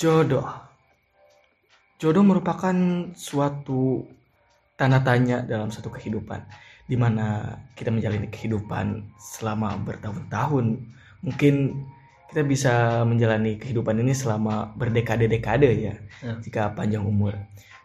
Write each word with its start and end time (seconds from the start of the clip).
Jodoh. 0.00 0.48
Jodoh 2.00 2.24
merupakan 2.24 2.72
suatu 3.12 4.08
tanda 4.72 5.04
tanya 5.04 5.44
dalam 5.44 5.68
satu 5.68 5.92
kehidupan 5.92 6.40
di 6.88 6.96
mana 6.96 7.60
kita 7.76 7.92
menjalani 7.92 8.32
kehidupan 8.32 9.12
selama 9.20 9.76
bertahun-tahun. 9.84 10.80
Mungkin 11.20 11.54
kita 12.32 12.48
bisa 12.48 13.04
menjalani 13.04 13.60
kehidupan 13.60 14.00
ini 14.00 14.16
selama 14.16 14.72
berdekade-dekade 14.72 15.68
ya, 15.68 15.94
Ya. 16.24 16.32
jika 16.40 16.72
panjang 16.72 17.04
umur. 17.04 17.36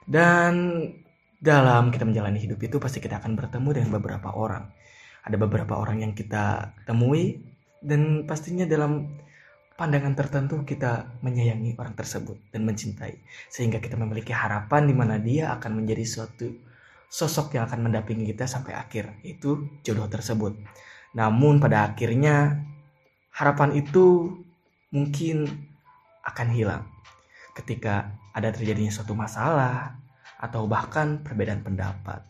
Dan 0.07 0.88
dalam 1.43 1.91
kita 1.91 2.07
menjalani 2.07 2.39
hidup 2.39 2.63
itu 2.63 2.79
pasti 2.79 3.04
kita 3.04 3.20
akan 3.20 3.36
bertemu 3.36 3.70
dengan 3.75 3.91
beberapa 4.00 4.32
orang. 4.32 4.71
Ada 5.27 5.36
beberapa 5.36 5.75
orang 5.75 6.00
yang 6.00 6.16
kita 6.16 6.79
temui 6.88 7.43
dan 7.84 8.23
pastinya 8.23 8.63
dalam 8.63 9.20
pandangan 9.75 10.15
tertentu 10.15 10.63
kita 10.63 11.19
menyayangi 11.19 11.75
orang 11.75 11.93
tersebut 11.93 12.39
dan 12.51 12.63
mencintai. 12.63 13.20
Sehingga 13.52 13.83
kita 13.83 13.99
memiliki 13.99 14.31
harapan 14.31 14.88
di 14.88 14.95
mana 14.95 15.20
dia 15.20 15.52
akan 15.55 15.83
menjadi 15.83 16.03
suatu 16.07 16.47
sosok 17.11 17.55
yang 17.55 17.67
akan 17.67 17.91
mendampingi 17.91 18.27
kita 18.31 18.47
sampai 18.47 18.75
akhir 18.75 19.19
itu 19.27 19.67
jodoh 19.83 20.07
tersebut. 20.07 20.55
Namun 21.16 21.59
pada 21.59 21.91
akhirnya 21.91 22.66
harapan 23.35 23.75
itu 23.75 24.35
mungkin 24.91 25.47
akan 26.23 26.47
hilang 26.55 26.83
ketika 27.55 28.16
ada 28.35 28.52
terjadinya 28.52 28.91
suatu 28.91 29.16
masalah 29.16 29.95
atau 30.39 30.67
bahkan 30.67 31.19
perbedaan 31.23 31.63
pendapat. 31.63 32.23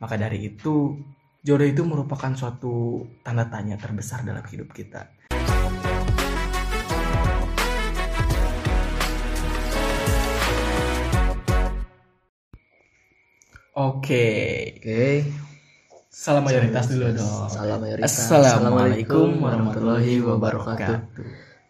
Maka 0.00 0.14
dari 0.16 0.44
itu 0.44 0.96
jodoh 1.44 1.68
itu 1.68 1.84
merupakan 1.84 2.32
suatu 2.36 3.04
tanda 3.24 3.48
tanya 3.48 3.76
terbesar 3.80 4.24
dalam 4.24 4.44
hidup 4.44 4.72
kita 4.72 5.18
Oke, 13.78 14.26
Oke. 14.74 15.22
salam 16.10 16.42
mayoritas 16.42 16.90
dulu 16.90 17.14
dong. 17.14 17.46
Salam 17.46 17.78
mayoritas. 17.78 18.10
Assalamualaikum 18.26 19.38
warahmatullahi 19.38 20.18
wabarakatuh. 20.18 20.98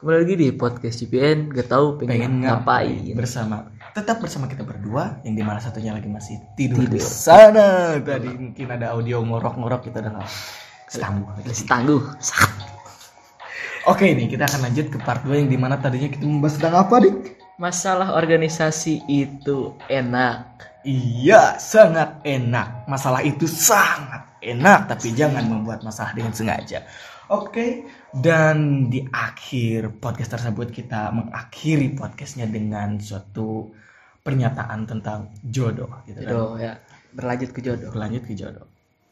Kembali 0.00 0.17
lagi 0.25 0.34
di 0.41 0.48
podcast 0.56 1.05
CPN, 1.05 1.53
gak 1.53 1.69
tahu 1.69 2.00
pengen, 2.00 2.09
Pengen 2.17 2.33
ngapain. 2.48 2.97
ngapain 2.97 3.12
bersama 3.12 3.56
tetap 3.92 4.25
bersama 4.25 4.48
kita 4.48 4.65
berdua 4.65 5.20
yang 5.20 5.37
di 5.37 5.45
mana 5.45 5.61
satunya 5.61 5.92
lagi 5.92 6.09
masih 6.09 6.41
tidur, 6.56 6.89
di 6.89 6.97
Tidur. 6.97 7.05
sana 7.05 8.00
tadi 8.00 8.31
mungkin 8.31 8.67
ada 8.72 8.97
audio 8.97 9.20
ngorok-ngorok 9.20 9.91
kita 9.91 10.00
udah 10.00 10.25
setangguh 10.89 11.28
Masih 11.45 11.67
tangguh. 11.69 12.03
oke 13.84 14.05
ini 14.06 14.31
kita 14.31 14.47
akan 14.47 14.70
lanjut 14.70 14.87
ke 14.89 14.97
part 15.03 15.27
2 15.27 15.45
yang 15.45 15.50
di 15.50 15.59
mana 15.59 15.77
tadinya 15.77 16.09
kita 16.09 16.25
membahas 16.25 16.56
tentang 16.56 16.78
apa 16.78 16.95
dik 17.05 17.17
Masalah 17.59 18.14
organisasi 18.14 19.03
itu 19.11 19.75
enak. 19.91 20.47
iya 20.87 21.59
sangat 21.61 22.23
enak 22.25 22.89
masalah 22.89 23.20
itu 23.20 23.45
sangat 23.45 24.25
enak 24.41 24.89
tapi 24.89 25.12
jangan 25.12 25.45
membuat 25.45 25.83
masalah 25.83 26.15
dengan 26.15 26.33
sengaja 26.33 26.87
oke 27.28 27.84
dan 28.17 28.89
di 28.89 29.05
akhir 29.12 30.00
podcast 30.00 30.39
tersebut 30.41 30.73
kita 30.73 31.12
mengakhiri 31.12 31.92
podcastnya 31.92 32.48
dengan 32.48 32.97
suatu 32.97 33.69
pernyataan 34.25 34.89
tentang 34.89 35.33
jodoh 35.45 35.89
gitu 36.09 36.20
kan. 36.20 36.33
Jodoh 36.33 36.53
ya. 36.61 36.72
Berlanjut 37.12 37.50
ke 37.56 37.61
jodoh. 37.65 37.89
berlanjut 37.93 38.22
ke 38.28 38.33
jodoh. 38.37 38.67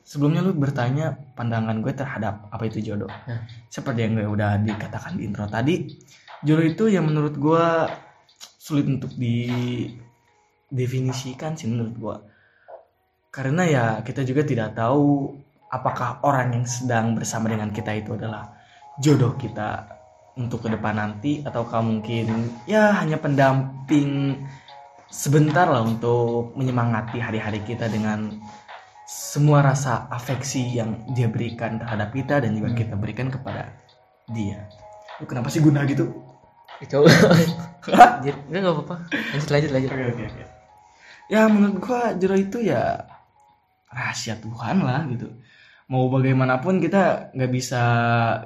Sebelumnya 0.06 0.44
lu 0.44 0.55
bertanya 0.55 1.16
pandangan 1.34 1.83
gue 1.83 1.91
terhadap 1.91 2.47
apa 2.53 2.62
itu 2.69 2.84
jodoh. 2.84 3.08
Nah. 3.08 3.42
Seperti 3.72 4.06
yang 4.06 4.12
gue 4.20 4.28
udah 4.28 4.60
dikatakan 4.60 5.19
di 5.19 5.27
intro 5.27 5.48
tadi, 5.48 5.88
jodoh 6.44 6.66
itu 6.69 6.84
yang 6.92 7.08
menurut 7.08 7.34
gue 7.34 7.66
sulit 8.67 8.91
untuk 8.91 9.14
didefinisikan 9.14 11.55
sih 11.55 11.70
menurut 11.70 11.95
gue. 11.95 12.19
Karena 13.31 13.62
ya 13.62 14.03
kita 14.03 14.27
juga 14.27 14.42
tidak 14.42 14.75
tahu 14.75 15.31
apakah 15.71 16.19
orang 16.27 16.59
yang 16.59 16.66
sedang 16.66 17.15
bersama 17.15 17.47
dengan 17.47 17.71
kita 17.71 17.94
itu 17.94 18.19
adalah 18.19 18.50
jodoh 18.99 19.38
kita 19.38 19.87
untuk 20.34 20.66
ke 20.66 20.75
depan 20.75 20.99
nanti 20.99 21.47
ataukah 21.47 21.78
mungkin 21.84 22.50
ya 22.66 22.91
hanya 22.99 23.22
pendamping 23.22 24.43
sebentar 25.06 25.71
lah 25.71 25.87
untuk 25.87 26.50
menyemangati 26.59 27.22
hari-hari 27.22 27.62
kita 27.62 27.87
dengan 27.87 28.34
semua 29.06 29.62
rasa 29.62 30.10
afeksi 30.10 30.75
yang 30.75 31.06
dia 31.15 31.31
berikan 31.31 31.78
terhadap 31.78 32.10
kita 32.10 32.43
dan 32.43 32.59
juga 32.59 32.75
Hmm. 32.75 32.78
kita 32.83 32.98
berikan 32.98 33.31
kepada 33.31 33.71
dia. 34.34 34.66
Lu 35.22 35.31
kenapa 35.31 35.54
sih 35.54 35.62
guna 35.62 35.87
gitu? 35.87 36.25
Itu. 36.81 37.00
Enggak 37.87 38.37
enggak 38.50 38.72
apa-apa. 38.75 38.97
Lanjut 39.37 39.50
lanjut 39.50 39.70
lanjut. 39.72 39.91
Oke 39.91 40.04
oke 40.10 40.22
oke. 40.26 40.44
Ya 41.26 41.41
menurut 41.47 41.76
gua 41.78 42.14
jodoh 42.14 42.38
itu 42.38 42.59
ya 42.62 43.03
rahasia 43.91 44.38
Tuhan 44.38 44.82
lah 44.82 45.06
gitu. 45.10 45.31
Mau 45.86 46.10
bagaimanapun 46.10 46.82
kita 46.82 47.31
nggak 47.31 47.53
bisa 47.53 47.82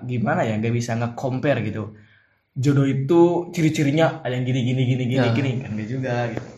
gimana 0.05 0.45
ya 0.45 0.61
nggak 0.61 0.75
bisa 0.75 0.93
nge-compare 0.95 1.61
gitu. 1.65 1.97
Jodoh 2.53 2.85
itu 2.85 3.21
ciri-cirinya 3.51 4.21
ada 4.21 4.37
yang 4.37 4.45
gini 4.45 4.61
gini 4.63 4.83
gini 4.85 5.05
gini 5.09 5.27
Ya. 5.27 5.33
gini 5.33 5.51
kan 5.61 5.71
nggak 5.73 5.89
juga 5.89 6.15
gitu. 6.31 6.51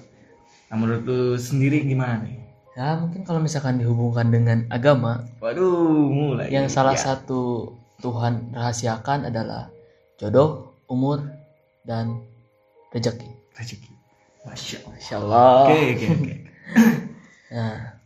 Nah 0.71 0.77
menurut 0.79 1.03
lu 1.07 1.21
sendiri 1.37 1.85
gimana 1.85 2.23
nih? 2.25 2.39
Ya 2.73 2.97
mungkin 2.97 3.23
kalau 3.23 3.39
misalkan 3.39 3.77
dihubungkan 3.77 4.33
dengan 4.33 4.65
agama, 4.73 5.29
Waduh 5.45 6.09
mulai. 6.09 6.49
yang 6.49 6.73
salah 6.73 6.97
Ya. 6.97 7.05
satu 7.13 7.69
Tuhan 8.01 8.57
rahasiakan 8.57 9.29
adalah 9.29 9.69
jodoh, 10.17 10.73
umur, 10.89 11.21
dan 11.87 12.23
rezeki. 12.95 13.29
rezeki. 13.59 13.93
Masya 14.43 14.77
Allah. 14.83 14.95
Insya 14.99 15.17
Allah. 15.23 15.55
Oke 15.67 15.79
oke 15.97 16.07
oke. 16.09 16.35
Nah, 17.53 18.01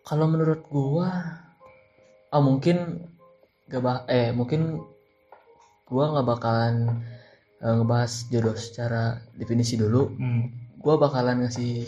kalau 0.00 0.24
menurut 0.32 0.64
gua, 0.72 1.12
ah 2.32 2.40
mungkin 2.40 3.04
gak 3.68 3.82
bah 3.84 4.08
eh 4.08 4.32
mungkin 4.32 4.80
gua 5.84 6.08
nggak 6.08 6.24
bakalan 6.24 7.04
eh, 7.60 7.74
ngebahas 7.76 8.32
jodoh 8.32 8.56
secara 8.56 9.20
definisi 9.36 9.76
dulu. 9.76 10.08
Hmm. 10.08 10.72
Gua 10.80 10.96
bakalan 10.96 11.44
ngasih 11.44 11.84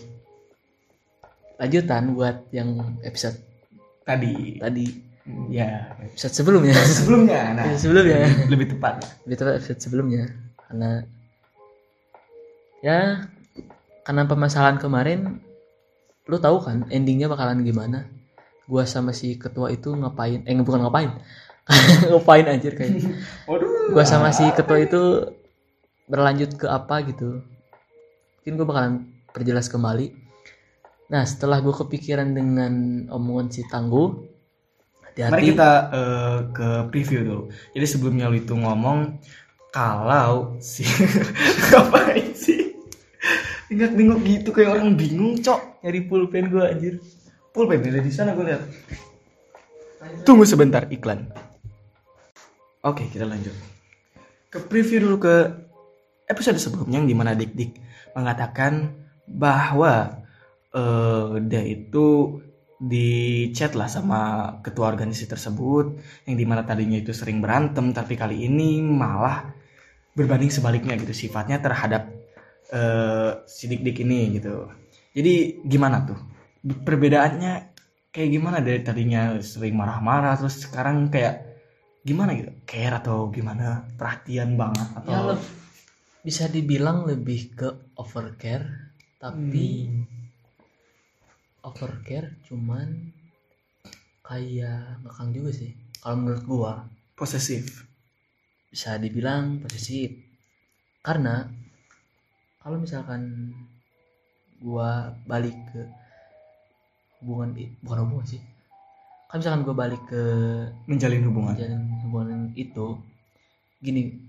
lanjutan 1.57 2.13
buat 2.13 2.53
yang 2.53 3.01
episode 3.01 3.49
Tadi 4.09 4.57
tadi, 4.57 4.87
ya 5.49 5.97
episode 6.03 6.35
sebelumnya. 6.35 6.75
sebelumnya 6.87 7.41
nah 7.57 7.65
Episode 7.69 7.83
sebelumnya. 7.93 8.19
lebih, 8.27 8.51
lebih 8.53 8.67
tepat. 8.77 8.95
Lebih 9.25 9.37
tepat 9.37 9.53
episode 9.61 9.81
sebelumnya 9.81 10.23
karena 10.69 10.91
ya 12.85 13.25
karena 14.05 14.23
permasalahan 14.29 14.77
kemarin 14.77 15.41
lu 16.29 16.37
tahu 16.37 16.61
kan 16.61 16.85
endingnya 16.93 17.27
bakalan 17.27 17.65
gimana 17.65 18.05
gua 18.69 18.85
sama 18.85 19.17
si 19.17 19.41
ketua 19.41 19.73
itu 19.73 19.97
ngapain 19.97 20.45
eh 20.45 20.53
bukan 20.61 20.85
ngapain 20.85 21.11
ngapain 22.13 22.45
anjir 22.53 22.77
kayak 22.77 23.01
Waduh. 23.49 23.97
gua 23.97 24.05
sama 24.05 24.29
si 24.31 24.45
ketua 24.53 24.85
itu 24.85 25.25
berlanjut 26.05 26.61
ke 26.61 26.69
apa 26.69 27.01
gitu 27.09 27.41
mungkin 28.45 28.53
gua 28.61 28.67
bakalan 28.69 28.95
perjelas 29.33 29.73
kembali 29.73 30.13
nah 31.09 31.25
setelah 31.25 31.65
gua 31.65 31.73
kepikiran 31.81 32.37
dengan 32.37 32.73
omongan 33.09 33.49
si 33.49 33.65
tangguh 33.65 34.37
Mari 35.19 35.27
hati-hati 35.27 35.47
kita 35.51 35.71
eh, 35.91 36.39
ke 36.55 36.69
preview 36.95 37.21
dulu. 37.27 37.43
Jadi 37.75 37.87
sebelumnya 37.91 38.31
lu 38.31 38.39
itu 38.39 38.55
ngomong 38.55 39.19
kalau 39.75 40.55
si 40.63 40.87
ngapain 41.75 42.31
sih? 42.39 42.79
Bingok-bingok 43.67 44.19
gitu 44.23 44.49
kayak 44.55 44.79
orang 44.79 44.95
bingung, 44.95 45.37
cok. 45.43 45.83
nyari 45.83 46.01
pulpen 46.07 46.49
gua 46.51 46.71
anjir 46.71 47.03
Pulpen 47.59 47.83
ada 47.83 47.99
di 47.99 48.13
sana 48.15 48.39
gue 48.39 48.47
lihat. 48.47 48.63
Tunggu 50.23 50.47
sebentar 50.47 50.87
iklan. 50.87 51.27
Oke, 52.87 53.11
kita 53.11 53.27
lanjut. 53.27 53.51
Ke 54.47 54.63
preview 54.63 55.03
dulu 55.03 55.19
ke 55.19 55.35
episode 56.31 56.61
sebelumnya 56.63 57.03
yang 57.03 57.11
di 57.11 57.17
mana 57.19 57.35
Dik 57.35 57.53
Dik 57.59 57.73
mengatakan 58.15 58.95
bahwa 59.27 60.23
eh, 60.71 61.43
dia 61.51 61.67
itu 61.67 62.39
di 62.79 63.51
chat 63.51 63.75
lah 63.75 63.91
sama 63.91 64.55
ketua 64.63 64.95
organisasi 64.95 65.27
tersebut 65.27 65.99
yang 66.31 66.37
di 66.39 66.47
mana 66.47 66.63
tadinya 66.63 66.95
itu 66.95 67.11
sering 67.11 67.43
berantem 67.43 67.91
tapi 67.91 68.15
kali 68.15 68.47
ini 68.47 68.79
malah 68.79 69.51
berbanding 70.15 70.51
sebaliknya 70.51 70.95
gitu 70.95 71.27
sifatnya 71.27 71.59
terhadap 71.59 72.07
eh, 72.71 73.43
si 73.51 73.67
Dik 73.67 73.83
Dik 73.83 73.99
ini 74.07 74.39
gitu. 74.39 74.71
Jadi 75.13 75.63
gimana 75.67 76.07
tuh? 76.07 76.19
Perbedaannya 76.63 77.53
kayak 78.15 78.31
gimana 78.31 78.59
dari 78.63 78.81
tadinya 78.87 79.35
sering 79.43 79.75
marah-marah 79.75 80.39
terus 80.39 80.63
sekarang 80.63 81.11
kayak 81.11 81.59
gimana 82.07 82.39
gitu? 82.39 82.55
Care 82.63 83.03
atau 83.03 83.27
gimana? 83.35 83.83
Perhatian 83.99 84.55
banget 84.55 84.89
atau 84.95 85.11
ya 85.11 85.39
bisa 86.29 86.45
dibilang 86.51 87.07
lebih 87.07 87.57
ke 87.57 87.69
overcare 87.97 88.93
tapi 89.17 89.89
overcare 91.65 92.39
cuman 92.47 93.13
kayak 94.23 95.03
ngekang 95.03 95.31
juga 95.33 95.51
sih. 95.55 95.73
Kalau 95.99 96.17
menurut 96.21 96.45
gua 96.47 96.73
posesif? 97.19 97.89
bisa 98.69 99.01
dibilang 99.01 99.65
posesif. 99.65 100.13
Karena 101.01 101.49
kalau 102.61 102.77
misalkan 102.77 103.53
gua 104.61 105.15
balik 105.25 105.57
ke 105.73 105.81
hubungan 107.23 107.57
bukan 107.81 107.99
hubungan 108.05 108.27
sih. 108.29 108.43
Kalau 109.29 109.41
misalkan 109.41 109.63
gua 109.65 109.77
balik 109.77 110.03
ke 110.09 110.23
menjalin 110.85 111.25
hubungan. 111.29 111.55
menjalin 111.57 111.85
hubungan 112.05 112.41
itu 112.55 112.87
gini 113.81 114.21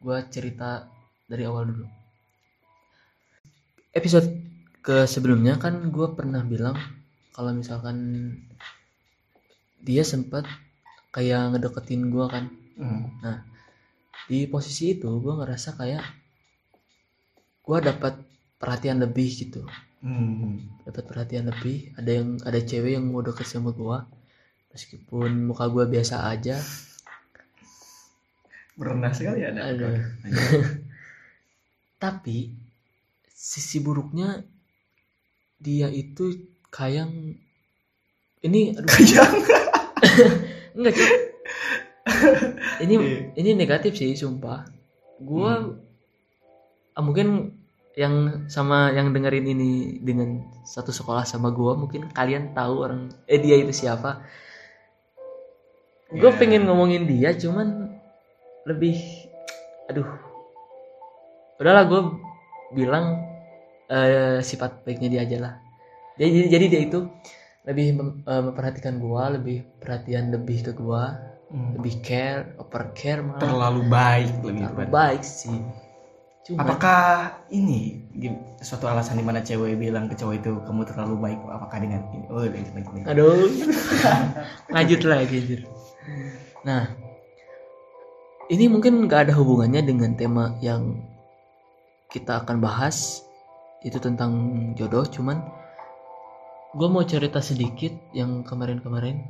gua 0.00 0.28
cerita 0.28 0.84
dari 1.24 1.48
awal 1.48 1.72
dulu. 1.72 1.86
Episode 3.90 4.28
ke 4.80 5.04
sebelumnya 5.04 5.60
kan 5.60 5.92
gua 5.92 6.12
pernah 6.16 6.40
bilang 6.44 6.76
kalau 7.36 7.52
misalkan 7.52 7.96
dia 9.80 10.04
sempat 10.04 10.44
kayak 11.12 11.56
ngedeketin 11.56 12.08
gua 12.12 12.26
kan 12.28 12.44
Hmm. 12.80 13.12
di 14.24 14.48
posisi 14.48 14.96
itu 14.96 15.20
gue 15.20 15.34
ngerasa 15.36 15.76
kayak 15.76 16.00
gue 17.60 17.78
dapat 17.84 18.16
perhatian 18.56 19.04
lebih 19.04 19.28
gitu 19.36 19.68
Hmm. 20.00 20.64
dapat 20.88 21.04
perhatian 21.04 21.52
lebih 21.52 21.92
ada 22.00 22.08
yang 22.08 22.40
ada 22.40 22.56
cewek 22.56 22.96
yang 22.96 23.04
mau 23.04 23.20
deket 23.20 23.44
sama 23.44 23.68
gue 23.76 23.98
meskipun 24.72 25.44
muka 25.44 25.68
gue 25.68 25.84
biasa 25.92 26.24
aja 26.32 26.56
Berendah 28.80 29.12
sekali 29.12 29.44
ada. 29.44 29.60
Tapi 32.00 32.48
sisi 33.28 33.76
buruknya 33.84 34.40
dia 35.60 35.86
itu 35.86 36.48
kayak 36.72 37.12
ini 38.40 38.72
aduh, 38.72 38.88
Kayang. 38.88 39.34
enggak 40.76 40.94
ini 42.80 42.94
Iya. 42.96 43.20
ini 43.36 43.50
negatif 43.54 43.92
sih 43.94 44.16
sumpah. 44.16 44.64
Gua 45.20 45.76
ah, 46.96 47.02
mungkin 47.04 47.52
yang 47.92 48.46
sama 48.48 48.88
yang 48.96 49.12
dengerin 49.12 49.44
ini 49.44 49.70
dengan 50.00 50.40
satu 50.64 50.88
sekolah 50.88 51.28
sama 51.28 51.52
gua 51.52 51.76
mungkin 51.76 52.08
kalian 52.08 52.56
tahu 52.56 52.74
orang 52.80 53.00
eh 53.28 53.36
dia 53.36 53.60
itu 53.60 53.70
siapa. 53.76 54.24
Gue 56.10 56.26
Ya. 56.26 56.34
pengen 56.34 56.66
ngomongin 56.66 57.06
dia 57.06 57.30
cuman 57.36 57.94
lebih 58.66 58.98
aduh. 59.86 60.08
Udahlah 61.60 61.84
gue 61.86 62.00
bilang 62.72 63.20
eh, 63.90 64.38
sifat 64.40 64.86
baiknya 64.86 65.08
dia 65.10 65.20
aja 65.26 65.36
lah 65.40 65.54
jadi 66.16 66.48
jadi 66.48 66.64
dia 66.70 66.80
itu 66.86 67.00
lebih 67.66 67.86
mem- 67.92 68.22
eh, 68.24 68.42
memperhatikan 68.42 68.96
gua 68.96 69.28
lebih 69.30 69.66
perhatian 69.78 70.30
lebih 70.30 70.64
ke 70.64 70.72
gua 70.72 71.18
Hmm. 71.50 71.74
lebih 71.74 71.98
care 71.98 72.54
over 72.62 72.94
care 72.94 73.18
malah 73.26 73.42
Terlalu 73.42 73.82
baik 73.90 74.30
lebih 74.38 74.62
terlalu 74.62 74.86
tepatnya. 74.86 74.94
baik 74.94 75.22
sih 75.26 75.58
cuma 76.46 76.62
Apakah 76.62 77.00
ini 77.50 78.06
suatu 78.62 78.86
alasan 78.86 79.18
di 79.18 79.26
mana 79.26 79.42
cewek 79.42 79.74
bilang 79.74 80.06
ke 80.06 80.14
cowok 80.14 80.34
itu 80.38 80.50
kamu 80.62 80.86
terlalu 80.86 81.14
baik? 81.18 81.38
Apakah 81.50 81.78
dengan 81.82 82.06
ini? 82.14 82.22
Oh, 82.30 82.46
lanjut 82.46 82.70
lanjut. 82.70 82.92
lanjut. 82.94 83.10
aduh 83.10 83.50
lanjut 84.78 85.00
lagi 85.02 85.34
anjir 85.42 85.60
nah 86.62 86.86
ini 88.46 88.64
mungkin 88.66 89.10
nggak 89.10 89.20
ada 89.26 89.34
hubungannya 89.34 89.82
dengan 89.82 90.14
tema 90.14 90.54
yang 90.62 91.02
kita 92.14 92.46
akan 92.46 92.62
bahas 92.62 93.26
itu 93.80 93.96
tentang 93.96 94.32
jodoh 94.76 95.04
cuman 95.08 95.40
gue 96.76 96.88
mau 96.88 97.02
cerita 97.02 97.42
sedikit 97.42 97.90
yang 98.14 98.46
kemarin-kemarin 98.46 99.24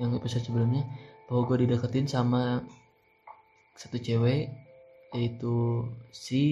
yang 0.00 0.16
episode 0.16 0.46
sebelumnya 0.46 0.86
bahwa 1.28 1.44
gue 1.50 1.68
dideketin 1.68 2.08
sama 2.08 2.64
satu 3.76 4.00
cewek 4.00 4.48
yaitu 5.12 5.86
si 6.14 6.42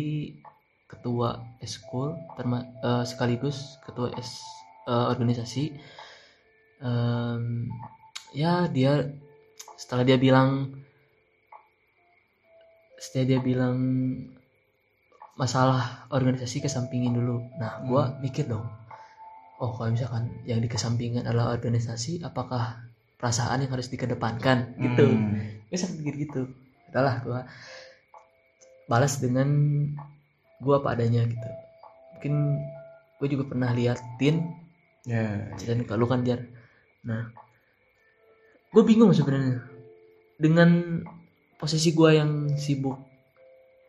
ketua 0.89 1.45
eskul 1.61 2.17
eh, 2.17 3.05
sekaligus 3.05 3.79
ketua 3.85 4.11
es 4.17 4.43
eh, 4.89 5.07
organisasi. 5.13 5.77
Em, 6.79 7.69
ya 8.33 8.71
dia 8.71 9.03
setelah 9.75 10.05
dia 10.07 10.19
bilang 10.19 10.79
setelah 12.99 13.37
dia 13.37 13.41
bilang 13.43 13.77
masalah 15.39 16.11
organisasi 16.11 16.61
kesampingin 16.61 17.15
dulu. 17.15 17.41
Nah 17.57 17.81
gua 17.87 18.19
mikir 18.19 18.51
dong 18.51 18.67
oh 19.59 19.75
kalau 19.75 19.91
misalkan 19.91 20.31
yang 20.47 20.63
dikesampingkan 20.63 21.27
adalah 21.27 21.51
organisasi 21.51 22.23
apakah 22.23 22.79
perasaan 23.19 23.67
yang 23.67 23.73
harus 23.75 23.91
dikedepankan? 23.91 24.79
Gitu. 24.79 25.07
Hmm. 25.07 25.39
gue 25.69 25.77
sempat 25.79 25.99
pikir 26.03 26.15
gitu. 26.29 26.43
Adalah 26.91 27.15
gua 27.23 27.41
balas 28.91 29.19
dengan 29.19 29.49
gua 30.63 30.83
apa 30.83 30.95
adanya 30.95 31.27
gitu. 31.27 31.51
Mungkin 32.19 32.35
gue 33.19 33.29
juga 33.35 33.45
pernah 33.51 33.71
liatin 33.75 34.59
Ya. 35.09 35.57
dan 35.65 35.89
kalau 35.89 36.05
kan 36.05 36.21
jar 36.21 36.45
nah 37.01 37.33
gue 38.69 38.83
bingung 38.85 39.17
sebenarnya 39.17 39.65
dengan 40.37 41.01
posisi 41.57 41.97
gue 41.97 42.11
yang 42.13 42.53
sibuk 42.61 43.01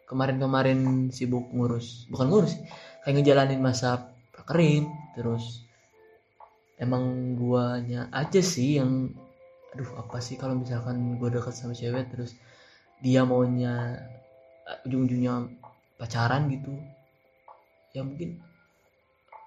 kemarin-kemarin 0.09 1.13
sibuk 1.13 1.53
ngurus 1.53 2.09
bukan 2.09 2.27
ngurus 2.33 2.57
kayak 3.05 3.21
ngejalanin 3.21 3.61
masa 3.61 4.09
prakerim 4.33 4.89
terus 5.13 5.63
emang 6.81 7.37
guanya 7.37 8.09
aja 8.09 8.41
sih 8.41 8.81
yang 8.81 9.13
aduh 9.69 10.01
apa 10.01 10.17
sih 10.17 10.33
kalau 10.33 10.57
misalkan 10.57 11.21
gue 11.21 11.29
dekat 11.29 11.53
sama 11.53 11.77
cewek 11.77 12.09
terus 12.09 12.33
dia 13.05 13.21
maunya 13.21 14.01
eh, 14.65 14.79
ujung-ujungnya 14.89 15.45
pacaran 16.01 16.49
gitu 16.49 16.73
ya 17.93 18.01
mungkin 18.01 18.41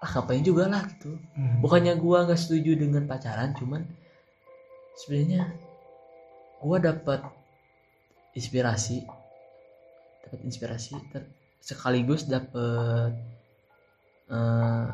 ah 0.03 0.11
ngapain 0.19 0.43
juga 0.43 0.67
lah 0.67 0.83
gitu 0.91 1.15
Hmm. 1.39 1.63
bukannya 1.63 1.95
gua 1.97 2.27
nggak 2.27 2.39
setuju 2.39 2.75
dengan 2.75 3.07
pacaran 3.07 3.55
cuman 3.55 3.87
sebenarnya 4.99 5.47
gua 6.59 6.83
dapat 6.83 7.23
inspirasi 8.35 9.07
dapat 10.33 10.49
inspirasi 10.49 10.97
ter- 11.13 11.29
sekaligus 11.61 12.25
dapat 12.25 13.13
eh, 14.27 14.89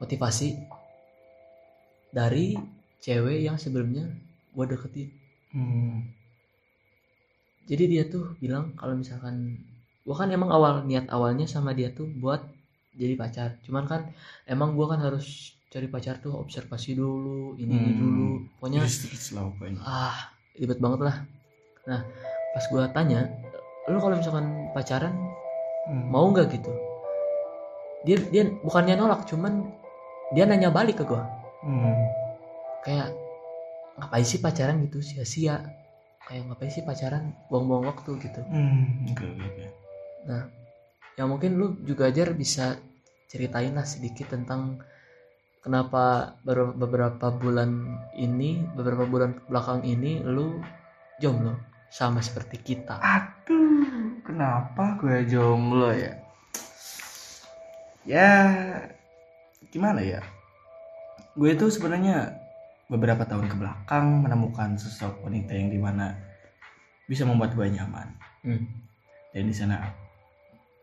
motivasi 0.00 0.56
dari 2.08 2.56
cewek 2.98 3.44
yang 3.44 3.60
sebelumnya 3.60 4.08
gua 4.56 4.64
deketin. 4.64 5.12
Hmm. 5.52 6.08
jadi 7.66 7.84
dia 7.88 8.04
tuh 8.06 8.32
bilang 8.38 8.72
kalau 8.76 8.94
misalkan 8.94 9.58
gua 10.04 10.16
kan 10.16 10.28
emang 10.30 10.48
awal 10.48 10.84
niat 10.84 11.08
awalnya 11.08 11.44
sama 11.44 11.72
dia 11.72 11.92
tuh 11.92 12.08
buat 12.08 12.40
jadi 12.92 13.12
pacar. 13.14 13.60
Cuman 13.60 13.84
kan 13.84 14.08
emang 14.44 14.72
gua 14.72 14.96
kan 14.96 15.04
harus 15.04 15.52
cari 15.68 15.84
pacar 15.86 16.16
tuh 16.16 16.32
observasi 16.32 16.96
dulu 16.96 17.60
ini 17.60 17.68
ini 17.68 17.90
Hmm. 17.92 18.00
dulu. 18.00 18.28
Pokoknya. 18.56 18.80
ah 19.82 20.32
ribet 20.56 20.80
banget 20.80 21.00
lah. 21.04 21.16
Nah 21.84 22.00
pas 22.54 22.64
gua 22.72 22.88
tanya 22.88 23.28
lu 23.86 23.98
kalau 23.98 24.16
misalkan 24.18 24.46
pacaran 24.72 25.14
Hmm. 25.86 26.10
mau 26.10 26.26
nggak 26.34 26.50
gitu 26.50 26.74
dia 28.02 28.18
dia 28.30 28.42
bukannya 28.58 28.98
nolak 28.98 29.22
cuman 29.22 29.70
dia 30.34 30.42
nanya 30.42 30.74
balik 30.74 30.98
ke 30.98 31.04
gua 31.06 31.22
Hmm. 31.62 31.94
kayak 32.82 33.14
ngapain 33.94 34.26
sih 34.26 34.42
pacaran 34.42 34.82
gitu 34.82 34.98
sia-sia 34.98 35.62
kayak 36.26 36.42
ngapain 36.50 36.70
sih 36.70 36.82
pacaran 36.82 37.30
buang-buang 37.46 37.86
waktu 37.86 38.18
gitu 38.18 38.42
Hmm. 38.50 39.06
Oke 39.14 39.26
oke. 39.30 39.64
ya 41.16 41.22
mungkin 41.24 41.54
lu 41.54 41.78
juga 41.86 42.10
ajar 42.10 42.34
bisa 42.34 42.76
ceritain 43.30 43.72
lah 43.72 43.86
sedikit 43.86 44.34
tentang 44.34 44.82
kenapa 45.62 46.34
baru 46.42 46.74
beberapa 46.74 47.30
bulan 47.30 47.70
ini 48.14 48.58
beberapa 48.74 49.06
bulan 49.06 49.38
belakang 49.46 49.82
ini 49.82 50.18
lu 50.20 50.58
jomblo 51.22 51.56
sama 51.88 52.20
seperti 52.20 52.58
kita 52.60 52.98
Aduh, 53.46 54.18
kenapa 54.26 54.98
gue 54.98 55.22
jomblo 55.30 55.94
ya? 55.94 56.18
Ya, 58.02 58.30
gimana 59.70 60.02
ya? 60.02 60.18
Gue 61.38 61.54
itu 61.54 61.70
sebenarnya 61.70 62.34
beberapa 62.90 63.22
tahun 63.22 63.46
ke 63.46 63.54
belakang 63.54 64.26
menemukan 64.26 64.74
sosok 64.74 65.22
wanita 65.22 65.54
yang 65.54 65.70
di 65.70 65.78
mana 65.78 66.18
bisa 67.06 67.22
membuat 67.22 67.54
gue 67.54 67.70
nyaman. 67.70 68.18
Hmm. 68.42 68.66
Dan 69.30 69.46
di 69.46 69.54
sana 69.54 69.94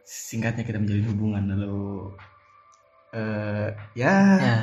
singkatnya 0.08 0.64
kita 0.64 0.80
menjalin 0.80 1.12
hubungan 1.12 1.44
lalu 1.52 2.12
eh 3.14 3.70
ya, 3.96 4.16
ya 4.40 4.58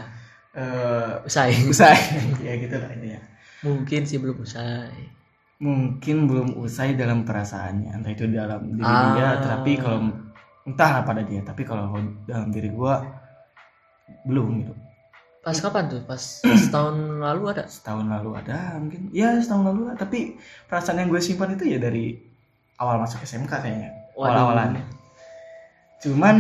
eh 0.51 1.13
usai 1.23 1.55
usai 1.71 1.97
ya 2.47 2.59
gitu 2.59 2.77
lah 2.77 2.91
ini 2.99 3.15
ya. 3.15 3.23
mungkin 3.63 4.03
sih 4.03 4.19
belum 4.19 4.43
usai 4.43 5.20
Mungkin 5.61 6.25
belum 6.25 6.49
usai 6.57 6.97
dalam 6.97 7.29
perasaannya, 7.29 7.93
entah 7.93 8.13
itu 8.13 8.25
dalam 8.33 8.65
diri 8.73 8.81
Ah. 8.81 9.13
dia, 9.13 9.29
tapi 9.45 9.77
kalau 9.77 10.09
entah 10.65 11.05
pada 11.05 11.21
dia, 11.21 11.45
tapi 11.45 11.63
kalau 11.69 11.93
dalam 12.25 12.49
diri 12.49 12.73
gua 12.73 13.05
belum 14.25 14.65
gitu. 14.65 14.75
pas 15.41 15.57
kapan 15.57 15.89
tuh 15.89 16.05
pas 16.05 16.21
setahun 16.45 16.97
lalu 17.17 17.43
ada 17.49 17.65
Setahun 17.65 18.05
lalu 18.13 18.31
ada 18.37 18.77
mungkin, 18.77 19.09
ya 19.09 19.41
setahun 19.41 19.65
lalu 19.73 19.81
lah. 19.89 19.97
Tapi 19.97 20.37
perasaan 20.69 21.01
yang 21.01 21.09
gue 21.09 21.17
simpan 21.21 21.57
itu 21.57 21.65
ya 21.65 21.79
dari 21.81 22.13
awal 22.77 23.01
masuk 23.01 23.25
SMK 23.25 23.49
kayaknya, 23.49 23.89
Waduh. 24.17 24.53
awal-awalan. 24.53 24.81
cuman 26.01 26.37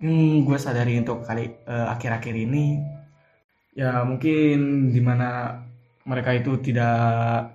hmm, 0.00 0.44
gue 0.44 0.58
sadari 0.60 0.96
untuk 0.96 1.24
kali 1.24 1.44
eh, 1.44 1.86
akhir-akhir 1.92 2.34
ini 2.36 2.80
ya 3.76 4.00
mungkin 4.04 4.88
di 4.92 5.00
mana 5.04 5.60
mereka 6.06 6.30
itu 6.32 6.56
tidak 6.62 6.96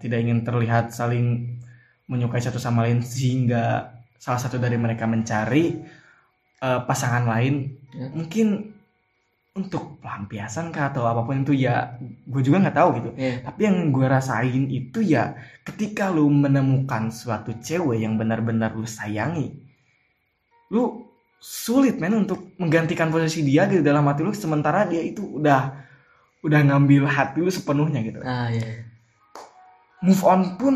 tidak 0.04 0.20
ingin 0.22 0.44
terlihat 0.44 0.92
saling 0.92 1.58
menyukai 2.06 2.44
satu 2.44 2.60
sama 2.60 2.84
lain 2.84 3.00
sehingga 3.00 3.96
salah 4.20 4.38
satu 4.38 4.60
dari 4.60 4.76
mereka 4.76 5.08
mencari 5.08 5.80
eh, 6.60 6.82
pasangan 6.86 7.26
lain 7.26 7.80
Ya. 7.92 8.08
mungkin 8.08 8.72
untuk 9.52 10.00
pelampiasan 10.00 10.72
kah 10.72 10.96
atau 10.96 11.04
apa 11.04 11.28
pun 11.28 11.44
itu 11.44 11.52
ya 11.52 12.00
gue 12.00 12.40
juga 12.40 12.64
nggak 12.64 12.78
tahu 12.80 12.90
gitu 13.04 13.10
Iya. 13.20 13.44
tapi 13.44 13.62
yang 13.68 13.92
gue 13.92 14.08
rasain 14.08 14.64
itu 14.72 15.04
ya 15.04 15.36
ketika 15.68 16.08
lu 16.08 16.32
menemukan 16.32 17.12
suatu 17.12 17.52
cewek 17.60 18.00
yang 18.00 18.16
benar-benar 18.16 18.72
lu 18.72 18.88
sayangi 18.88 19.60
lu 20.72 21.04
sulit 21.36 22.00
men 22.00 22.16
untuk 22.16 22.56
menggantikan 22.56 23.12
posisi 23.12 23.44
dia 23.44 23.68
gitu 23.68 23.84
dalam 23.84 24.08
hati 24.08 24.24
lu 24.24 24.32
sementara 24.32 24.88
dia 24.88 25.04
itu 25.04 25.20
udah 25.42 25.76
udah 26.42 26.60
ngambil 26.66 27.06
hati 27.06 27.40
lu 27.42 27.52
sepenuhnya 27.54 28.02
gitu. 28.02 28.20
Ah 28.26 28.50
iya. 28.50 28.86
Move 30.02 30.24
on 30.26 30.58
pun 30.58 30.76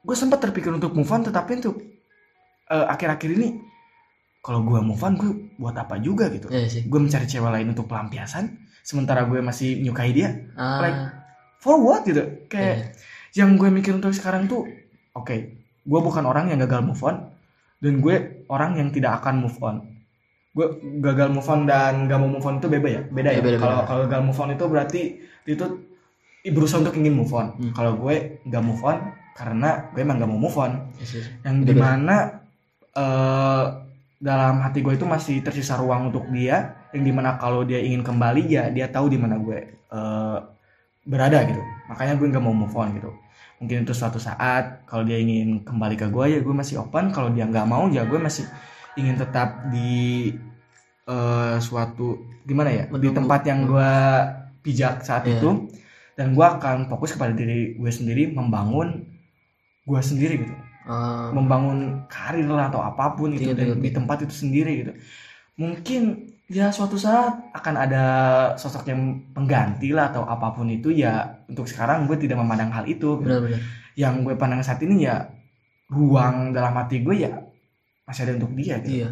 gue 0.00 0.16
sempat 0.16 0.40
terpikir 0.40 0.72
untuk 0.72 0.96
move 0.96 1.10
on 1.12 1.24
tetapi 1.24 1.60
untuk 1.60 1.76
eh, 2.72 2.86
akhir-akhir 2.88 3.30
ini 3.36 3.60
kalau 4.40 4.64
gue 4.64 4.80
move 4.80 5.00
on 5.04 5.14
gue 5.20 5.30
buat 5.60 5.76
apa 5.76 6.00
juga 6.00 6.32
gitu. 6.32 6.48
Iya 6.48 6.68
sih. 6.68 6.82
Gue 6.88 7.00
mencari 7.00 7.28
cewek 7.28 7.50
lain 7.52 7.76
untuk 7.76 7.84
pelampiasan 7.84 8.48
sementara 8.80 9.28
gue 9.28 9.44
masih 9.44 9.84
menyukai 9.84 10.16
dia. 10.16 10.48
Ah. 10.56 10.80
Like, 10.80 11.00
for 11.60 11.76
what 11.76 12.08
gitu. 12.08 12.48
Kayak 12.48 12.96
iya. 13.36 13.44
yang 13.44 13.60
gue 13.60 13.68
mikir 13.68 13.92
untuk 13.92 14.16
sekarang 14.16 14.48
tuh 14.48 14.64
oke 15.14 15.36
gue 15.80 16.00
bukan 16.00 16.24
orang 16.28 16.52
yang 16.52 16.60
gagal 16.62 16.84
move 16.84 17.02
on 17.02 17.32
dan 17.80 17.94
gue 18.04 18.46
orang 18.52 18.76
yang 18.76 18.88
tidak 18.92 19.20
akan 19.22 19.44
move 19.44 19.58
on 19.64 19.99
gue 20.50 20.66
gagal 20.98 21.30
move 21.30 21.46
on 21.46 21.62
dan 21.62 22.04
gak 22.04 22.18
mau 22.18 22.26
move 22.26 22.42
on 22.42 22.58
itu 22.58 22.66
beda 22.66 22.88
ya 22.90 23.02
beda 23.06 23.30
ya 23.30 23.38
Iya, 23.38 23.42
beda, 23.44 23.56
kalau 23.56 23.74
beda. 23.76 23.86
kalau 23.86 24.00
gagal 24.04 24.22
move 24.24 24.40
on 24.40 24.50
itu 24.50 24.64
berarti 24.66 25.02
itu 25.46 25.64
berusaha 26.42 26.78
untuk 26.80 26.96
ingin 26.96 27.14
move 27.14 27.30
on 27.30 27.46
Hmm. 27.54 27.72
kalau 27.72 27.92
gue 27.96 28.14
gak 28.44 28.60
move 28.60 28.82
on 28.82 28.98
karena 29.32 29.88
gue 29.90 30.00
emang 30.00 30.18
gak 30.18 30.26
mau 30.26 30.40
move 30.40 30.58
on 30.58 30.72
Yes, 30.98 31.10
yes. 31.14 31.26
yang 31.42 31.62
Beda, 31.62 31.66
di 31.66 31.74
mana 31.76 32.16
eh 32.90 33.64
dalam 34.20 34.60
hati 34.60 34.84
gue 34.84 34.92
itu 34.92 35.06
masih 35.06 35.40
tersisa 35.40 35.80
ruang 35.80 36.12
untuk 36.12 36.28
dia 36.28 36.76
yang 36.92 37.00
di 37.00 37.12
mana 37.14 37.38
kalau 37.38 37.62
dia 37.62 37.80
ingin 37.80 38.02
kembali 38.02 38.42
ya 38.44 38.68
dia 38.68 38.90
tahu 38.90 39.08
di 39.08 39.16
mana 39.16 39.38
gue 39.38 39.58
eh, 39.70 40.38
berada 41.02 41.38
gitu 41.42 41.62
makanya 41.86 42.18
gue 42.18 42.26
nggak 42.28 42.42
mau 42.42 42.52
move 42.52 42.74
on 42.74 42.92
gitu 42.92 43.10
mungkin 43.56 43.84
itu 43.84 43.92
suatu 43.92 44.18
saat 44.18 44.84
kalau 44.84 45.04
dia 45.04 45.16
ingin 45.16 45.62
kembali 45.62 45.94
ke 45.94 46.06
gue 46.08 46.24
ya 46.26 46.40
gue 46.40 46.52
masih 46.52 46.80
open 46.80 47.08
kalau 47.08 47.30
dia 47.30 47.46
nggak 47.46 47.64
mau 47.64 47.88
ya 47.88 48.04
gue 48.04 48.18
masih 48.18 48.44
ingin 48.94 49.16
tetap 49.16 49.68
di 49.68 50.32
eh, 51.06 51.56
suatu 51.58 52.18
gimana 52.42 52.70
ya 52.70 52.84
di 52.86 52.94
Menunggu. 52.94 53.16
tempat 53.18 53.40
yang 53.44 53.60
gue 53.66 53.92
pijak 54.60 55.02
saat 55.02 55.24
Iya. 55.24 55.38
itu 55.38 55.50
dan 56.14 56.32
gue 56.32 56.46
akan 56.46 56.86
fokus 56.86 57.16
kepada 57.16 57.32
diri 57.32 57.74
gue 57.74 57.90
sendiri 57.90 58.30
membangun 58.30 59.06
gue 59.84 60.00
sendiri 60.00 60.46
gitu 60.46 60.56
Ah, 60.80 61.28
membangun 61.30 62.08
karir 62.08 62.48
lah 62.48 62.72
atau 62.72 62.80
apa 62.80 63.12
pun 63.14 63.30
itu 63.30 63.52
Iya, 63.52 63.54
dan 63.54 63.66
iya, 63.68 63.76
di 63.76 63.90
iya. 63.92 63.94
tempat 63.94 64.24
itu 64.24 64.32
sendiri 64.34 64.72
gitu 64.80 64.92
mungkin 65.54 66.02
ya 66.48 66.72
suatu 66.72 66.96
saat 66.96 67.36
akan 67.52 67.74
ada 67.76 68.04
sosok 68.56 68.88
yang 68.88 69.22
pengganti 69.30 69.92
lah 69.92 70.08
atau 70.10 70.24
apa 70.24 70.50
pun 70.50 70.66
itu 70.66 70.88
ya 70.90 71.44
untuk 71.46 71.68
sekarang 71.68 72.08
gue 72.08 72.16
tidak 72.16 72.40
memandang 72.40 72.72
hal 72.72 72.88
itu 72.88 73.20
benar-benar 73.20 73.60
yang 73.94 74.24
gue 74.24 74.34
pandang 74.34 74.64
saat 74.64 74.80
ini 74.82 75.04
ya 75.04 75.28
ruang 75.92 76.50
dalam 76.50 76.72
hati 76.74 77.04
gue 77.04 77.28
ya 77.28 77.32
masih 78.10 78.26
ada 78.26 78.42
untuk 78.42 78.52
dia 78.58 78.82
gitu. 78.82 79.06
Iya. 79.06 79.10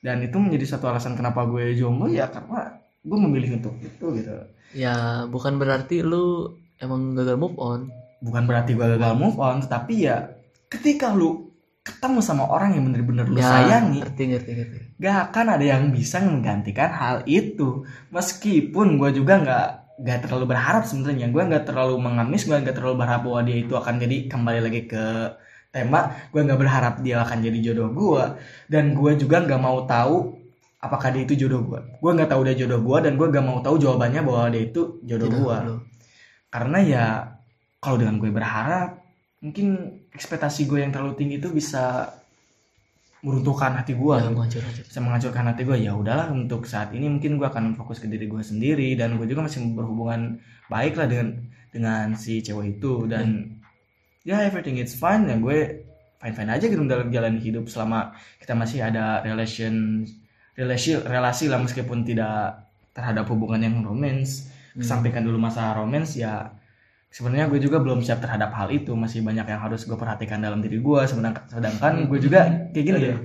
Dan 0.00 0.24
itu 0.24 0.36
menjadi 0.40 0.64
satu 0.64 0.88
alasan 0.88 1.12
kenapa 1.12 1.44
gue 1.44 1.76
jomblo 1.76 2.08
ya 2.08 2.32
karena 2.32 2.80
gue 3.04 3.18
memilih 3.20 3.60
untuk 3.60 3.76
itu 3.84 4.06
gitu. 4.16 4.32
Ya 4.72 5.28
bukan 5.28 5.60
berarti 5.60 6.00
lu 6.00 6.56
emang 6.80 7.12
gagal 7.12 7.36
move 7.36 7.60
on. 7.60 7.92
Bukan 8.24 8.48
berarti 8.48 8.72
gue 8.72 8.86
gagal 8.96 9.14
move 9.14 9.36
on 9.36 9.60
tetapi 9.60 10.08
ya 10.08 10.32
ketika 10.72 11.12
lu 11.12 11.52
ketemu 11.84 12.20
sama 12.20 12.44
orang 12.48 12.76
yang 12.76 12.84
bener-bener 12.84 13.24
lu 13.24 13.40
ya 13.40 13.48
sayangi 13.48 14.04
ngerti 14.04 14.22
ngerti 14.28 14.50
ngerti. 14.60 14.78
gak 15.00 15.32
akan 15.32 15.46
ada 15.56 15.64
yang 15.64 15.88
bisa 15.92 16.20
menggantikan 16.24 16.88
hal 16.88 17.16
itu. 17.28 17.84
Meskipun 18.08 18.96
gue 18.96 19.10
juga 19.12 19.40
nggak 19.40 19.68
nggak 19.98 20.18
terlalu 20.24 20.54
berharap 20.54 20.86
sebenarnya. 20.86 21.28
Gue 21.28 21.42
nggak 21.42 21.64
terlalu 21.68 21.98
mengamis 21.98 22.46
gue 22.46 22.54
nggak 22.54 22.76
terlalu 22.76 23.02
berharap 23.02 23.26
bahwa 23.26 23.40
dia 23.44 23.58
itu 23.60 23.74
akan 23.74 23.94
jadi 23.98 24.16
kembali 24.30 24.60
lagi 24.62 24.82
ke 24.86 25.04
tema 25.68 26.16
gue 26.32 26.40
nggak 26.40 26.60
berharap 26.60 26.94
dia 27.04 27.20
akan 27.20 27.38
jadi 27.44 27.58
jodoh 27.70 27.90
gue 27.92 28.24
dan 28.72 28.96
gue 28.96 29.12
juga 29.20 29.44
nggak 29.44 29.60
mau 29.60 29.84
tahu 29.84 30.36
apakah 30.80 31.12
dia 31.12 31.22
itu 31.28 31.46
jodoh 31.46 31.60
gue 31.64 31.80
gue 31.80 32.10
nggak 32.16 32.30
tahu 32.32 32.40
dia 32.48 32.56
jodoh 32.56 32.80
gue 32.80 32.98
dan 33.04 33.12
gue 33.20 33.26
nggak 33.28 33.44
mau 33.44 33.58
tahu 33.60 33.76
jawabannya 33.76 34.20
bahwa 34.24 34.48
dia 34.48 34.62
itu 34.64 35.02
jodoh 35.04 35.28
gue 35.28 35.56
karena 36.48 36.78
ya 36.80 37.04
kalau 37.78 38.00
dengan 38.00 38.16
gue 38.16 38.30
berharap 38.32 39.04
mungkin 39.44 40.00
ekspektasi 40.10 40.66
gue 40.66 40.82
yang 40.82 40.90
terlalu 40.90 41.14
tinggi 41.14 41.36
itu 41.38 41.52
bisa 41.52 42.16
meruntuhkan 43.18 43.74
hati 43.74 43.98
gue 43.98 44.14
ya 44.14 44.24
gitu. 44.24 44.30
menghancur 44.34 44.62
hancur 44.62 44.84
bisa 44.86 45.00
menghancurkan 45.02 45.44
hati 45.50 45.62
gue 45.66 45.76
ya 45.82 45.92
udahlah 45.92 46.30
untuk 46.30 46.64
saat 46.64 46.94
ini 46.94 47.10
mungkin 47.10 47.36
gue 47.36 47.46
akan 47.50 47.74
fokus 47.74 47.98
ke 47.98 48.06
diri 48.06 48.30
gue 48.30 48.42
sendiri 48.42 48.94
dan 48.94 49.18
gue 49.18 49.26
juga 49.26 49.46
masih 49.46 49.74
berhubungan 49.74 50.38
baik 50.70 50.94
lah 50.94 51.10
dengan 51.10 51.34
dengan 51.72 52.14
si 52.16 52.40
cewek 52.40 52.78
itu. 52.80 53.06
Dan 53.10 53.57
ya 54.28 54.44
everything 54.44 54.76
is 54.76 54.92
fine. 54.92 55.24
Ya 55.24 55.40
gue 55.40 55.88
fine 56.20 56.34
fine 56.36 56.50
aja 56.52 56.68
gitu 56.68 56.84
dalam 56.84 57.08
jalan 57.08 57.40
hidup 57.40 57.64
selama 57.72 58.12
kita 58.36 58.52
masih 58.52 58.84
ada 58.84 59.24
relation 59.24 60.04
relasi 60.52 61.00
relasi 61.00 61.48
lah 61.48 61.56
meskipun 61.64 62.04
tidak 62.04 62.68
terhadap 62.92 63.24
hubungan 63.32 63.64
yang 63.64 63.80
romance. 63.80 64.52
Hmm. 64.76 64.84
sampaikan 64.84 65.24
dulu 65.24 65.40
masalah 65.40 65.80
romance 65.80 66.14
ya 66.14 66.54
sebenarnya 67.08 67.48
gue 67.48 67.58
juga 67.58 67.80
belum 67.80 68.04
siap 68.04 68.20
terhadap 68.20 68.52
hal 68.52 68.68
itu. 68.68 68.92
Masih 68.92 69.24
banyak 69.24 69.48
yang 69.48 69.64
harus 69.64 69.88
gue 69.88 69.96
perhatikan 69.96 70.44
dalam 70.44 70.60
diri 70.60 70.76
gue 70.76 71.00
sedangkan 71.08 71.48
sedangkan 71.48 72.04
gue 72.04 72.18
juga 72.20 72.68
kayak 72.76 72.84
gini 72.84 73.00
ya. 73.00 73.16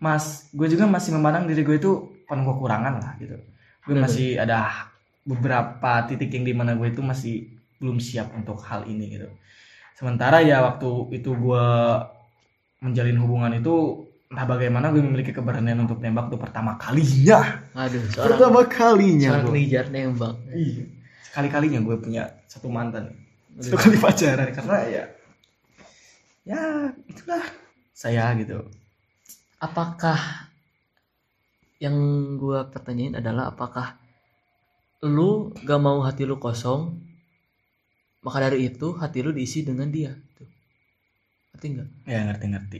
Mas 0.00 0.48
gue 0.56 0.64
juga 0.70 0.88
masih 0.88 1.12
memandang 1.12 1.44
diri 1.44 1.60
gue 1.60 1.76
itu 1.76 1.92
penuh 2.24 2.56
kekurangan 2.56 2.94
lah 2.96 3.12
gitu. 3.20 3.36
Gue 3.84 3.94
masih 4.00 4.40
ada 4.40 4.88
beberapa 5.28 6.08
titik 6.08 6.32
yang 6.32 6.44
di 6.48 6.54
mana 6.56 6.72
gue 6.72 6.88
itu 6.88 7.04
masih 7.04 7.52
belum 7.78 8.00
siap 8.00 8.32
untuk 8.32 8.58
hal 8.64 8.88
ini 8.88 9.12
gitu 9.12 9.28
sementara 9.98 10.38
ya 10.46 10.62
waktu 10.62 11.18
itu 11.18 11.34
gue 11.34 11.66
menjalin 12.78 13.18
hubungan 13.18 13.58
itu 13.58 14.06
entah 14.30 14.46
bagaimana 14.46 14.94
gue 14.94 15.02
memiliki 15.02 15.34
keberanian 15.34 15.82
untuk 15.82 15.98
tembak 15.98 16.30
tuh 16.30 16.38
pertama 16.38 16.78
kalinya 16.78 17.66
aduh 17.74 17.98
seorang 18.14 18.38
pertama 18.38 18.60
kalinya 18.70 19.30
seorang 19.42 19.50
kejar 19.58 19.86
nembak. 19.90 20.34
Iya. 20.54 20.84
Sekali 21.26 21.48
kalinya 21.50 21.80
gue 21.82 21.96
punya 21.98 22.30
satu 22.46 22.70
mantan. 22.70 23.10
Aduh. 23.58 23.66
satu 23.66 23.76
kali 23.82 23.96
pacaran 23.98 24.48
karena 24.54 24.76
ya 24.86 25.04
ya 26.46 26.62
itulah 27.10 27.42
saya 27.90 28.30
gitu. 28.38 28.62
Apakah 29.58 30.46
yang 31.82 31.94
gua 32.38 32.70
pertanyain 32.70 33.18
adalah 33.18 33.50
apakah 33.50 33.98
lu 35.02 35.54
gak 35.62 35.78
mau 35.82 36.02
hati 36.02 36.26
lu 36.26 36.38
kosong 36.42 36.98
maka 38.22 38.38
dari 38.50 38.66
itu 38.66 38.94
hati 38.98 39.22
lu 39.22 39.30
diisi 39.30 39.62
dengan 39.62 39.88
dia 39.88 40.10
tuh 40.34 40.48
ngerti 41.54 41.66
nggak? 41.74 41.88
Ya 42.06 42.20
ngerti-ngerti. 42.28 42.78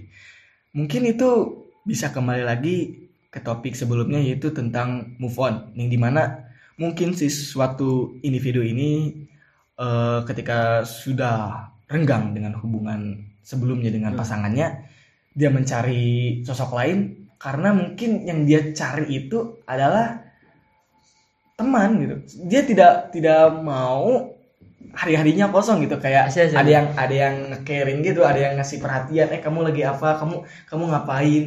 Mungkin 0.79 1.03
itu 1.11 1.31
bisa 1.83 2.15
kembali 2.15 2.45
lagi 2.47 2.77
ke 3.29 3.41
topik 3.43 3.75
sebelumnya 3.75 4.23
yaitu 4.23 4.55
tentang 4.55 5.19
move 5.19 5.35
on. 5.39 5.75
Yang 5.75 5.89
di 5.95 5.99
mana 5.99 6.23
mungkin 6.79 7.13
si 7.19 7.27
suatu 7.27 8.19
individu 8.23 8.63
ini 8.63 9.25
eh, 9.79 10.21
ketika 10.27 10.87
sudah 10.87 11.69
renggang 11.91 12.37
dengan 12.37 12.55
hubungan 12.61 13.19
sebelumnya 13.43 13.91
dengan 13.91 14.15
Hmm. 14.15 14.21
pasangannya 14.21 14.67
dia 15.33 15.49
mencari 15.49 16.43
sosok 16.45 16.71
lain 16.77 16.99
karena 17.39 17.71
mungkin 17.71 18.27
yang 18.27 18.45
dia 18.45 18.75
cari 18.75 19.07
itu 19.11 19.63
adalah 19.65 20.21
teman 21.59 21.99
gitu. 22.03 22.17
Dia 22.47 22.63
tidak 22.63 22.93
tidak 23.15 23.59
mau 23.63 24.38
hari-harinya 24.95 25.51
kosong 25.51 25.83
gitu 25.85 25.99
kayak 25.99 26.31
Asyik, 26.31 26.51
asyik. 26.51 26.59
ada 26.59 26.71
yang 26.71 26.87
ada 26.95 27.15
yang 27.15 27.35
caring 27.63 28.01
gitu 28.03 28.23
ada 28.23 28.39
yang 28.39 28.55
ngasih 28.57 28.79
perhatian 28.79 29.29
eh 29.31 29.41
kamu 29.43 29.69
lagi 29.71 29.83
apa 29.83 30.19
kamu 30.19 30.37
kamu 30.67 30.85
ngapain 30.91 31.45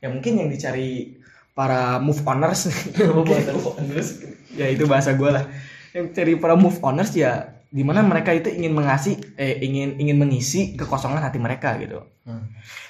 ya 0.00 0.08
mungkin 0.08 0.32
yang 0.36 0.48
dicari 0.48 1.16
para 1.56 1.96
move 1.98 2.20
oners 2.24 2.68
Move 3.16 3.24
oners. 3.24 3.48
Move 3.52 3.68
oners. 3.76 4.08
ya 4.52 4.66
itu 4.68 4.84
bahasa 4.84 5.16
gue 5.16 5.30
lah 5.30 5.44
yang 5.92 6.12
cari 6.12 6.36
para 6.36 6.54
move 6.54 6.76
oners 6.80 7.12
ya 7.12 7.50
di 7.68 7.82
mana 7.82 8.06
mereka 8.06 8.30
itu 8.30 8.52
ingin 8.54 8.70
mengasih 8.70 9.18
eh 9.34 9.58
ingin 9.60 9.98
ingin 9.98 10.14
mengisi 10.14 10.78
kekosongan 10.78 11.20
hati 11.20 11.38
mereka 11.38 11.74
gitu 11.78 12.02
Hmm. 12.24 12.40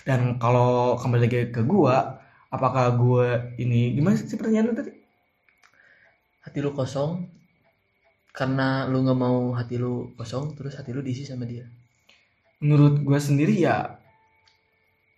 dan 0.06 0.38
kalau 0.38 0.94
kembali 0.94 1.26
lagi 1.26 1.50
ke 1.50 1.66
gua 1.66 2.22
apakah 2.46 2.94
gua 2.94 3.50
ini 3.58 3.90
gimana 3.98 4.14
sih 4.14 4.38
pertanyaan 4.38 4.70
lu 4.70 4.74
tadi 4.78 4.94
hati 6.38 6.58
lu 6.62 6.70
kosong 6.70 7.26
karena 8.34 8.90
lu 8.90 9.06
nggak 9.06 9.18
mau 9.18 9.54
hati 9.54 9.78
lu 9.78 10.10
kosong 10.18 10.58
terus 10.58 10.74
hati 10.74 10.90
lu 10.90 11.00
diisi 11.06 11.22
sama 11.22 11.46
dia. 11.46 11.70
Menurut 12.58 12.98
gua 13.06 13.22
sendiri 13.22 13.54
ya 13.62 13.94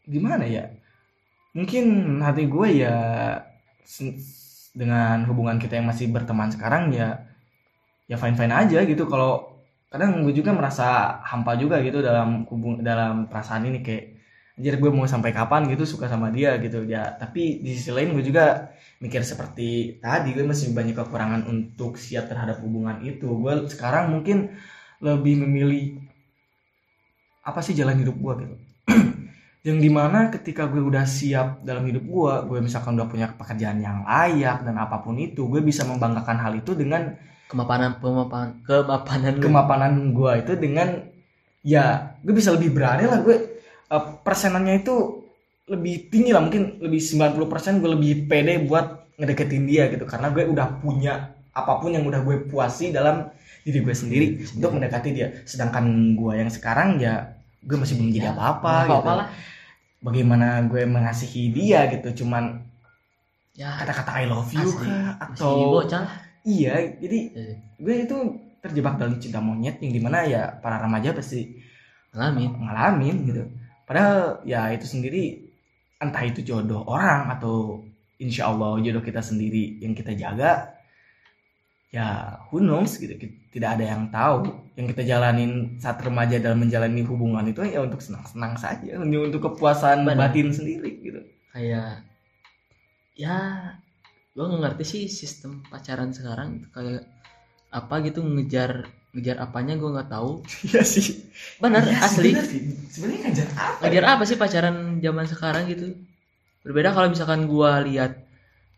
gimana 0.05 0.45
ya? 0.45 0.69
Mungkin 1.57 2.21
hati 2.21 2.45
gue 2.45 2.69
ya 2.85 2.95
dengan 4.77 5.25
hubungan 5.25 5.57
kita 5.57 5.81
yang 5.81 5.89
masih 5.89 6.13
berteman 6.13 6.53
sekarang 6.53 6.93
ya 6.93 7.25
ya 8.05 8.21
fine 8.21 8.37
fine 8.37 8.53
aja 8.53 8.85
gitu. 8.85 9.09
Kalau 9.09 9.57
kadang 9.89 10.21
gue 10.21 10.37
juga 10.37 10.53
merasa 10.53 11.17
hampa 11.25 11.57
juga 11.57 11.81
gitu 11.81 12.05
dalam 12.05 12.45
hubung 12.53 12.85
dalam 12.85 13.25
perasaan 13.33 13.65
ini 13.73 13.81
kayak 13.81 14.05
anjir 14.61 14.77
gue 14.77 14.91
mau 14.93 15.09
sampai 15.09 15.33
kapan 15.33 15.65
gitu 15.73 15.89
suka 15.89 16.13
sama 16.13 16.29
dia 16.29 16.61
gitu. 16.61 16.85
Ya 16.85 17.17
tapi 17.17 17.65
di 17.65 17.73
sisi 17.73 17.89
lain 17.89 18.13
gue 18.13 18.25
juga 18.29 18.69
mikir 18.97 19.21
seperti 19.21 20.01
tadi 20.01 20.33
gue 20.33 20.45
masih 20.45 20.73
banyak 20.73 20.97
kekurangan 20.97 21.45
untuk 21.49 22.01
siap 22.01 22.33
terhadap 22.33 22.65
hubungan 22.65 23.05
itu. 23.05 23.29
Gue 23.29 23.69
sekarang 23.69 24.13
mungkin 24.13 24.57
lebih 25.05 25.45
memilih 25.45 26.01
apa 27.45 27.61
sih 27.61 27.77
jalan 27.77 28.01
hidup 28.01 28.17
gue 28.17 28.35
gitu. 28.43 28.57
Yang 29.67 29.79
di 29.83 29.91
mana 29.91 30.31
ketika 30.31 30.71
gue 30.71 30.81
udah 30.81 31.05
siap 31.05 31.61
dalam 31.67 31.85
hidup 31.85 32.05
gue 32.07 32.35
gue 32.55 32.59
misalkan 32.63 32.97
udah 32.97 33.09
punya 33.11 33.27
pekerjaan 33.35 33.83
yang 33.83 34.07
layak 34.07 34.63
dan 34.63 34.79
apa 34.79 35.03
pun 35.03 35.19
itu 35.19 35.51
gue 35.51 35.59
bisa 35.59 35.83
membanggakan 35.83 36.39
hal 36.39 36.55
itu 36.55 36.71
dengan 36.79 37.19
kemapanan 37.51 37.99
pemapanan 37.99 38.63
kemapanan 38.63 39.35
kemapanan 39.43 39.93
gue 40.15 40.33
itu 40.39 40.53
dengan 40.55 40.89
ya 41.67 42.15
gue 42.23 42.31
bisa 42.31 42.55
lebih 42.55 42.79
berani 42.79 43.11
lah 43.11 43.19
gue 43.27 43.37
eh, 43.91 44.05
persenannya 44.23 44.87
itu 44.87 45.26
lebih 45.67 46.09
tinggi 46.09 46.31
lah 46.31 46.43
mungkin 46.43 46.79
lebih 46.79 47.01
90% 47.03 47.83
gue 47.83 47.91
lebih 47.91 48.13
pede 48.27 48.63
buat 48.65 48.87
ngedeketin 49.19 49.65
dia 49.67 49.91
gitu. 49.91 50.07
Karena 50.07 50.31
gue 50.31 50.47
udah 50.47 50.79
punya 50.79 51.35
apa 51.51 51.73
pun 51.81 51.91
yang 51.91 52.05
udah 52.05 52.21
gue 52.23 52.47
puasi 52.47 52.93
dalam 52.93 53.33
diri 53.65 53.83
gue 53.83 53.91
sendiri 53.91 54.27
Sendiri. 54.39 54.57
untuk 54.57 54.71
mendekati 54.79 55.09
dia. 55.11 55.29
Sedangkan 55.43 55.85
gue 56.15 56.33
yang 56.37 56.51
sekarang 56.51 56.99
ya 56.99 57.35
gue 57.61 57.75
masih 57.75 57.99
belum 57.99 58.11
jadi 58.11 58.31
Ya, 58.31 58.33
apa-apa 58.33 58.71
nggak 58.71 58.85
gitu. 58.87 58.95
apa-apa 58.95 59.13
lah. 59.17 59.27
Bagaimana 59.99 60.63
gue 60.65 60.83
mengasihi 60.87 61.51
dia 61.51 61.91
gitu 61.91 62.23
cuman 62.23 62.63
ya 63.57 63.73
kata-kata 63.81 64.11
I 64.23 64.27
love 64.29 64.53
you 64.53 64.61
asli. 64.63 64.87
kah? 64.87 65.17
masih 65.19 65.35
atau 65.41 65.55
bocah 65.73 66.01
lah. 66.05 66.15
iya 66.45 66.75
jadi 66.95 67.19
Eh, 67.33 67.55
gue 67.81 67.95
itu 68.05 68.17
terjebak 68.61 69.01
dalam 69.01 69.17
cinta 69.17 69.41
monyet 69.41 69.81
yang 69.81 69.91
di 69.91 69.99
mana 69.99 70.23
ya 70.23 70.53
para 70.61 70.79
remaja 70.79 71.11
pasti 71.11 71.59
ngalamin. 72.13 72.51
ngalamin 72.55 73.17
gitu. 73.25 73.43
Padahal 73.83 74.45
ya 74.45 74.71
itu 74.71 74.85
sendiri 74.85 75.46
entah 75.97 76.25
itu 76.25 76.45
jodoh 76.45 76.85
orang 76.85 77.33
atau 77.33 77.85
insya 78.21 78.49
Allah 78.53 78.81
jodoh 78.81 79.05
kita 79.05 79.21
sendiri 79.21 79.81
yang 79.81 79.93
kita 79.97 80.13
jaga 80.17 80.77
ya 81.97 82.37
who 82.51 82.61
knows 82.61 83.01
gitu. 83.01 83.17
Tidak 83.53 83.71
ada 83.79 83.85
yang 83.85 84.13
tahu. 84.13 84.53
Yang 84.77 84.87
kita 84.93 85.17
jalanin 85.17 85.81
saat 85.81 85.97
remaja 86.05 86.37
dalam 86.37 86.61
menjalani 86.61 87.01
hubungan 87.09 87.49
itu 87.49 87.65
ya 87.65 87.81
untuk 87.81 88.05
senang-senang 88.05 88.61
saja. 88.61 89.01
Hanya 89.01 89.19
untuk 89.25 89.41
kepuasan 89.49 90.05
batin 90.05 90.53
sendiri 90.53 91.01
gitu. 91.01 91.21
Kayak 91.57 92.05
ya 93.17 93.37
gue 94.37 94.45
nggak 94.45 94.61
ngerti 94.61 94.85
sih 94.85 95.03
sistem 95.09 95.65
pacaran 95.73 96.13
sekarang. 96.13 96.69
Kayak 96.69 97.09
apa 97.73 97.95
gitu 98.05 98.21
ngejar 98.21 98.93
ngejar 99.17 99.41
apanya 99.41 99.75
gue 99.75 99.89
nggak 99.89 100.13
tahu. 100.13 100.45
Iya 100.69 100.85
sih. 100.85 101.25
Bener 101.57 101.83
Iya 101.83 102.05
sih, 102.05 102.31
asli. 102.31 102.31
sebenarnya 102.87 103.21
ngajar 103.25 103.47
apa 103.51 103.81
ngejar 103.83 104.05
apa 104.07 104.23
sih 104.23 104.37
pacaran 104.37 104.77
zaman 105.01 105.25
sekarang 105.25 105.65
gitu? 105.67 105.87
Berbeda 106.61 106.93
kalau 106.93 107.09
misalkan 107.09 107.47
gue 107.47 107.71
lihat 107.89 108.13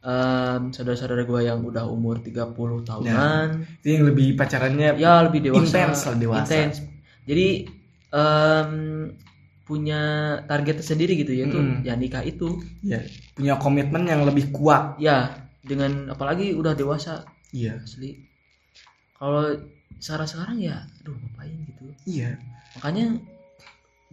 em, 0.00 0.71
saudara-saudara 0.71 1.25
gue 1.25 1.40
yang 1.42 1.59
udah 1.61 1.85
umur 1.85 2.23
30 2.23 2.54
tahunan. 2.85 3.47
itu 3.76 3.87
yang 3.90 4.04
lebih 4.07 4.35
pacarannya 4.35 4.95
ya 4.95 5.26
lebih 5.26 5.42
dewasa. 5.42 5.59
Intens 5.61 5.99
dewasa. 6.14 6.42
Intens. 6.47 6.76
jadi 7.25 7.66
em, 8.09 8.73
punya 9.64 10.00
target 10.49 10.80
tersendiri 10.80 11.12
gitu 11.14 11.35
yaitu 11.35 11.59
Mm. 11.59 11.85
ya 11.85 11.92
nikah 11.92 12.25
itu. 12.25 12.57
Ya 12.80 13.04
punya 13.35 13.59
komitmen 13.59 14.07
yang 14.07 14.25
lebih 14.25 14.49
kuat. 14.49 14.97
Ya 14.97 15.45
dengan 15.61 16.09
apalagi 16.09 16.57
udah 16.57 16.72
dewasa. 16.72 17.29
Iya. 17.53 17.77
Asli. 17.81 18.16
Kalau 19.12 19.44
sekarang 19.99 20.29
sekarang 20.31 20.57
ya 20.63 20.87
aduh 21.03 21.15
ngapain 21.15 21.59
gitu. 21.67 21.85
Iya. 22.07 22.39
Makanya 22.79 23.07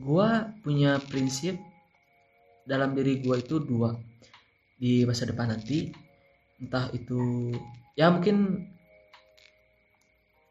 gua 0.02 0.50
punya 0.65 0.98
prinsip 1.00 1.58
dalam 2.65 2.98
diri 2.98 3.21
gua 3.21 3.38
itu 3.39 3.62
dua. 3.62 3.95
Di 4.76 5.08
masa 5.08 5.30
depan 5.30 5.54
nanti 5.56 5.93
entah 6.60 6.89
itu 6.91 7.52
ya 7.95 8.12
mungkin 8.12 8.67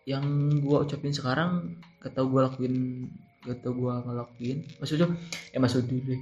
yang 0.05 0.25
gua 0.61 0.85
ucapin 0.85 1.13
sekarang 1.13 1.81
gak 2.01 2.13
tau 2.13 2.29
gua 2.29 2.49
lakuin 2.49 3.09
gak 3.45 3.61
tau 3.65 3.73
gua 3.73 4.05
ngelakuin 4.05 4.65
maksudnya 4.81 5.09
ya 5.53 5.61
maksud 5.61 5.85
dulu 5.89 6.17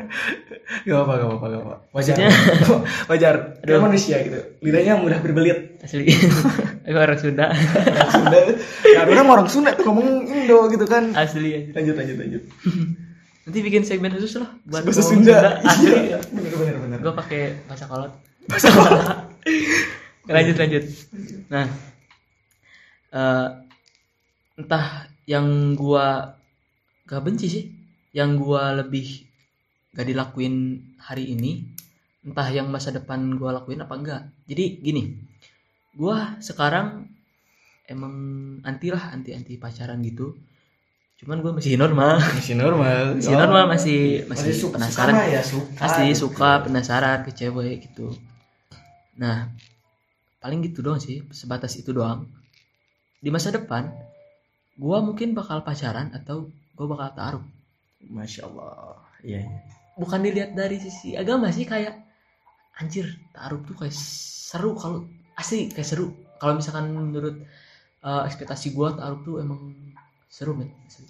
gak 0.88 0.96
apa 0.96 1.12
gak 1.20 1.28
apa 1.28 1.46
gak 1.46 1.62
apa. 1.62 1.76
Wajar. 1.92 2.16
Wajar. 3.10 3.34
Dia 3.62 3.78
manusia 3.78 4.16
gitu. 4.24 4.40
Lidahnya 4.64 4.98
mudah 4.98 5.18
berbelit. 5.20 5.78
Asli 5.84 6.08
aku 6.82 6.98
orang 6.98 7.18
Sunda. 7.18 7.46
Orang 7.50 8.10
Sunda 8.12 8.38
ya 8.86 9.00
orang 9.06 9.28
orang 9.30 9.48
Sunda 9.48 9.70
tuh 9.74 9.84
ngomong 9.86 10.26
Indo 10.26 10.68
gitu 10.70 10.84
kan. 10.86 11.14
Asli 11.14 11.70
asli. 11.70 11.74
lanjut 11.74 11.94
lanjut 11.98 12.16
lanjut. 12.18 12.42
Nanti 13.42 13.58
bikin 13.58 13.82
segmen 13.82 14.14
khusus 14.14 14.38
lah 14.38 14.50
buat 14.66 14.82
bahasa 14.86 15.02
ngomong 15.02 15.26
Sunda. 15.26 15.62
Asli. 15.62 15.90
Iya 16.12 16.18
bener 16.30 16.52
bener 16.58 16.76
bener. 16.82 16.98
Gue 17.02 17.14
pakai 17.14 17.42
bahasa 17.66 17.84
kolot. 17.86 18.12
Lanjut 20.30 20.54
lanjut. 20.54 20.84
Nah 21.50 21.66
eh, 23.10 23.48
entah 24.58 25.10
yang 25.26 25.74
gua 25.78 26.38
gak 27.06 27.22
benci 27.22 27.46
sih 27.50 27.64
yang 28.14 28.38
gua 28.40 28.74
lebih 28.74 29.26
gak 29.94 30.08
dilakuin 30.08 30.82
hari 30.98 31.34
ini 31.34 31.66
entah 32.22 32.48
yang 32.48 32.70
masa 32.70 32.94
depan 32.94 33.34
gua 33.36 33.62
lakuin 33.62 33.82
apa 33.82 33.94
enggak 33.98 34.22
jadi 34.46 34.78
gini 34.80 35.02
gua 35.96 36.36
sekarang 36.40 37.06
emang 37.88 38.14
anti 38.64 38.88
lah 38.88 39.12
anti 39.12 39.36
anti 39.36 39.56
pacaran 39.60 40.00
gitu. 40.00 40.32
Cuman 41.22 41.38
gua 41.44 41.52
masih 41.54 41.78
normal. 41.78 42.18
Masih 42.18 42.56
normal. 42.58 43.02
Masih 43.18 43.34
normal 43.38 43.64
masih 43.70 44.00
masih, 44.26 44.52
su- 44.56 44.72
penasaran. 44.74 45.14
suka 45.14 45.24
ya 45.30 45.42
suka. 45.44 45.78
Pasti 45.78 46.02
gitu. 46.10 46.20
suka 46.26 46.50
penasaran 46.66 47.18
ke 47.22 47.30
cewek 47.30 47.74
gitu. 47.90 48.10
Nah 49.20 49.52
paling 50.42 50.58
gitu 50.66 50.82
doang 50.82 50.98
sih 50.98 51.22
sebatas 51.30 51.78
itu 51.78 51.94
doang. 51.94 52.26
Di 53.22 53.30
masa 53.30 53.54
depan 53.54 53.86
gua 54.74 54.98
mungkin 55.04 55.30
bakal 55.36 55.62
pacaran 55.62 56.10
atau 56.10 56.50
gua 56.74 56.86
bakal 56.90 57.08
taruh. 57.14 57.44
Masya 58.02 58.50
Allah. 58.50 58.98
Iya 59.22 59.46
iya. 59.46 59.58
bukan 59.94 60.18
dilihat 60.24 60.56
dari 60.58 60.80
sisi 60.82 61.14
agama 61.14 61.52
sih 61.54 61.62
kayak 61.62 61.94
anjir 62.80 63.06
taruh 63.30 63.62
tuh 63.62 63.76
kayak 63.78 63.94
seru 63.94 64.74
kalau 64.74 65.06
asli 65.34 65.68
kayak 65.68 65.88
seru. 65.88 66.12
Kalau 66.36 66.58
misalkan 66.58 66.90
menurut 66.90 67.40
uh, 68.00 68.22
ekspektasi 68.26 68.72
gua 68.72 68.92
taruh 68.92 69.20
tuh 69.22 69.38
emang 69.38 69.72
seru 70.26 70.52
men. 70.52 70.70
Asli. 70.84 71.06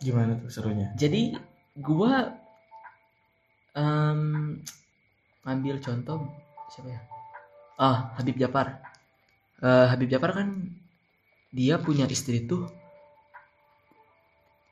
gimana 0.00 0.32
tuh 0.40 0.48
serunya? 0.48 0.88
Jadi 0.96 1.36
gua 1.76 2.32
em, 3.76 4.56
ngambil 5.44 5.76
contoh 5.78 6.24
siapa 6.68 6.88
ya? 6.88 7.00
Ah 7.76 8.16
Habib 8.16 8.36
Japar 8.36 8.80
Eh, 9.60 9.86
Habib 9.92 10.08
Japar 10.08 10.32
kan 10.32 10.48
dia 11.52 11.76
punya 11.76 12.08
istri 12.08 12.48
tuh 12.48 12.64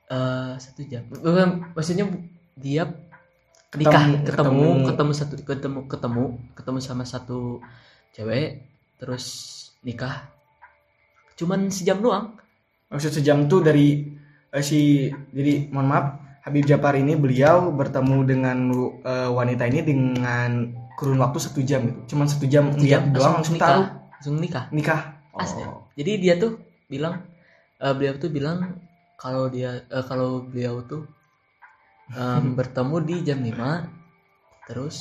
eh 0.08 0.52
satu 0.56 0.80
jam. 0.88 1.04
Bukan, 1.12 1.76
maksudnya 1.76 2.08
dia 2.56 2.88
nikah 3.76 4.00
Ketemu- 4.00 4.24
ketemu 4.24 4.48
ketemu- 4.48 4.86
ketemu 4.88 5.12
satu 5.12 5.34
ketemu 5.44 5.80
ketemu 5.92 6.24
ketemu 6.56 6.78
sama 6.80 7.04
satu 7.04 7.60
cewek 8.16 8.64
terus 8.98 9.24
nikah. 9.86 10.28
Cuman 11.38 11.70
sejam 11.70 12.02
doang. 12.02 12.34
Maksud 12.90 13.22
sejam 13.22 13.46
tuh 13.46 13.62
dari 13.62 14.10
eh, 14.50 14.64
si 14.64 15.08
jadi 15.32 15.70
mohon 15.70 15.88
maaf 15.88 16.06
Habib 16.48 16.64
Japar 16.64 16.96
ini 16.96 17.14
beliau 17.14 17.70
bertemu 17.70 18.18
dengan 18.26 18.58
eh, 19.04 19.30
wanita 19.30 19.64
ini 19.68 19.80
dengan 19.84 20.50
kurun 20.98 21.22
waktu 21.22 21.38
satu 21.38 21.62
jam 21.62 21.86
gitu. 21.86 22.16
Cuman 22.16 22.26
satu 22.26 22.50
jam 22.50 22.74
lihat 22.74 23.14
doang 23.14 23.38
langsung 23.38 23.54
nikah. 23.54 23.68
taruh 23.70 23.88
langsung 24.18 24.36
nikah. 24.42 24.64
Nikah. 24.74 25.00
Asli. 25.38 25.62
Oh. 25.62 25.86
Jadi 25.94 26.12
dia 26.18 26.34
tuh 26.34 26.58
bilang 26.90 27.22
eh, 27.78 27.94
beliau 27.94 28.18
tuh 28.18 28.30
bilang 28.34 28.82
kalau 29.14 29.46
dia 29.46 29.86
eh, 29.86 30.04
kalau 30.08 30.42
beliau 30.42 30.82
tuh 30.82 31.06
em, 32.10 32.54
bertemu 32.58 32.96
di 33.06 33.16
jam 33.22 33.38
5 33.38 34.66
terus 34.66 34.96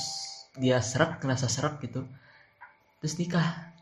dia 0.53 0.77
serak 0.83 1.23
ngerasa 1.23 1.49
serak 1.49 1.81
gitu. 1.81 2.05
Terus 3.01 3.13
nikah 3.17 3.73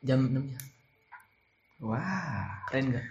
jam 0.00 0.20
6 0.22 0.34
nya. 0.44 0.60
wah. 1.80 2.46
Keren 2.66 2.92
gak? 2.92 3.06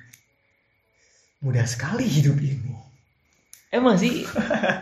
mudah 1.37 1.63
sekali 1.63 2.01
hidup 2.03 2.33
ini. 2.37 2.73
Emang 3.69 3.93
sih 3.95 4.25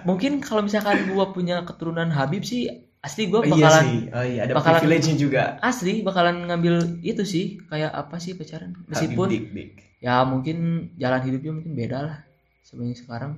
mungkin 0.03 0.39
kalau 0.39 0.61
misalkan 0.61 1.03
gua 1.05 1.29
punya 1.29 1.61
keturunan 1.61 2.07
Habib 2.07 2.41
sih 2.41 2.71
asli 3.01 3.27
gua 3.27 3.41
Oh, 3.41 3.45
iya 3.45 3.53
bakalan 3.59 3.83
sih. 3.83 3.99
Oh 4.09 4.23
iya 4.23 4.39
ada 4.43 4.53
bakalan- 4.55 4.79
privilege-nya 4.79 5.15
juga. 5.15 5.43
asli 5.59 5.99
bakalan 5.99 6.47
ngambil 6.47 6.75
itu 7.01 7.23
sih 7.23 7.45
kayak 7.65 7.91
apa 7.91 8.15
sih 8.17 8.33
pacaran? 8.33 8.71
Meskipun 8.85 9.27
Habib 9.27 9.43
dik 9.43 9.51
dik. 9.51 9.69
ya 9.99 10.23
mungkin 10.23 10.57
jalan 10.95 11.21
hidupnya 11.21 11.51
mungkin 11.51 11.73
beda 11.75 11.97
lah 11.99 12.17
sebenarnya 12.63 12.97
sekarang. 12.97 13.33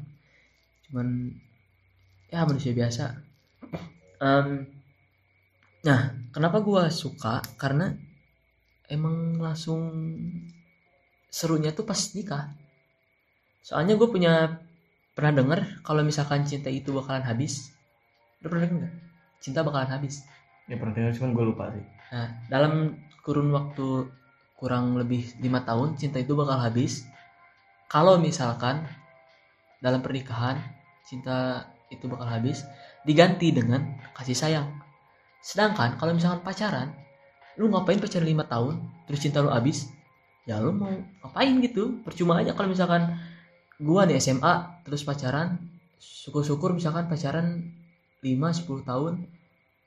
Cuman 0.85 1.07
ya 2.27 2.43
manusia 2.43 2.71
biasa. 2.71 3.17
Em, 4.19 4.47
nah 5.81 5.99
kenapa 6.29 6.61
gua 6.61 6.87
suka? 6.87 7.41
Karena 7.55 7.97
emang 8.87 9.39
langsung 9.39 9.79
serunya 11.27 11.75
tuh 11.75 11.83
pas 11.83 11.99
nikah. 12.15 12.51
Soalnya 13.63 13.99
gue 13.99 14.07
punya 14.07 14.63
pernah 15.11 15.43
denger 15.43 15.83
kalau 15.83 16.01
misalkan 16.03 16.47
cinta 16.47 16.71
itu 16.71 16.95
bakalan 16.95 17.23
habis. 17.23 17.71
Lu 18.39 18.47
pernah 18.47 18.63
denger 18.67 18.77
nggak? 18.79 18.95
Cinta 19.43 19.59
bakalan 19.63 19.91
habis. 19.91 20.23
Ya 20.67 20.75
pernah 20.75 20.93
dengar 20.95 21.13
cuman 21.15 21.31
gue 21.35 21.45
lupa 21.47 21.65
sih. 21.71 21.85
Nah, 22.11 22.27
dalam 22.47 22.95
kurun 23.23 23.51
waktu 23.51 24.07
kurang 24.57 24.95
lebih 24.95 25.37
lima 25.43 25.61
tahun, 25.63 25.99
cinta 25.99 26.17
itu 26.17 26.33
bakal 26.33 26.57
habis. 26.57 27.05
Kalau 27.87 28.19
misalkan 28.19 28.83
dalam 29.79 30.03
pernikahan, 30.03 30.59
cinta 31.07 31.69
itu 31.87 32.09
bakal 32.11 32.27
habis, 32.27 32.67
diganti 33.07 33.55
dengan 33.55 33.95
kasih 34.11 34.35
sayang. 34.35 34.67
Sedangkan 35.39 35.95
kalau 35.95 36.11
misalkan 36.11 36.43
pacaran, 36.43 36.91
lu 37.57 37.73
ngapain 37.73 37.97
pacaran 37.97 38.27
lima 38.29 38.45
tahun, 38.45 38.79
terus 39.09 39.19
cinta 39.21 39.41
lu 39.41 39.49
habis? 39.49 39.89
Ya 40.45 40.61
lu 40.61 40.71
mau 40.71 40.93
ngapain 41.25 41.53
gitu? 41.65 41.99
Percuma 42.05 42.39
aja 42.39 42.53
kalau 42.53 42.71
misalkan 42.71 43.17
gua 43.81 44.05
nih 44.05 44.21
SMA, 44.21 44.85
terus 44.85 45.01
pacaran, 45.03 45.57
syukur-syukur 45.99 46.71
misalkan 46.77 47.09
pacaran 47.09 47.73
5-10 48.21 48.87
tahun, 48.87 49.13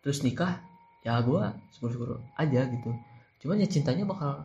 terus 0.03 0.23
nikah, 0.27 0.63
ya 1.01 1.17
gue 1.25 1.43
syukur-syukur 1.73 2.21
aja 2.37 2.61
gitu 2.69 2.93
cuman 3.41 3.65
ya 3.65 3.69
cintanya 3.69 4.05
bakal 4.05 4.45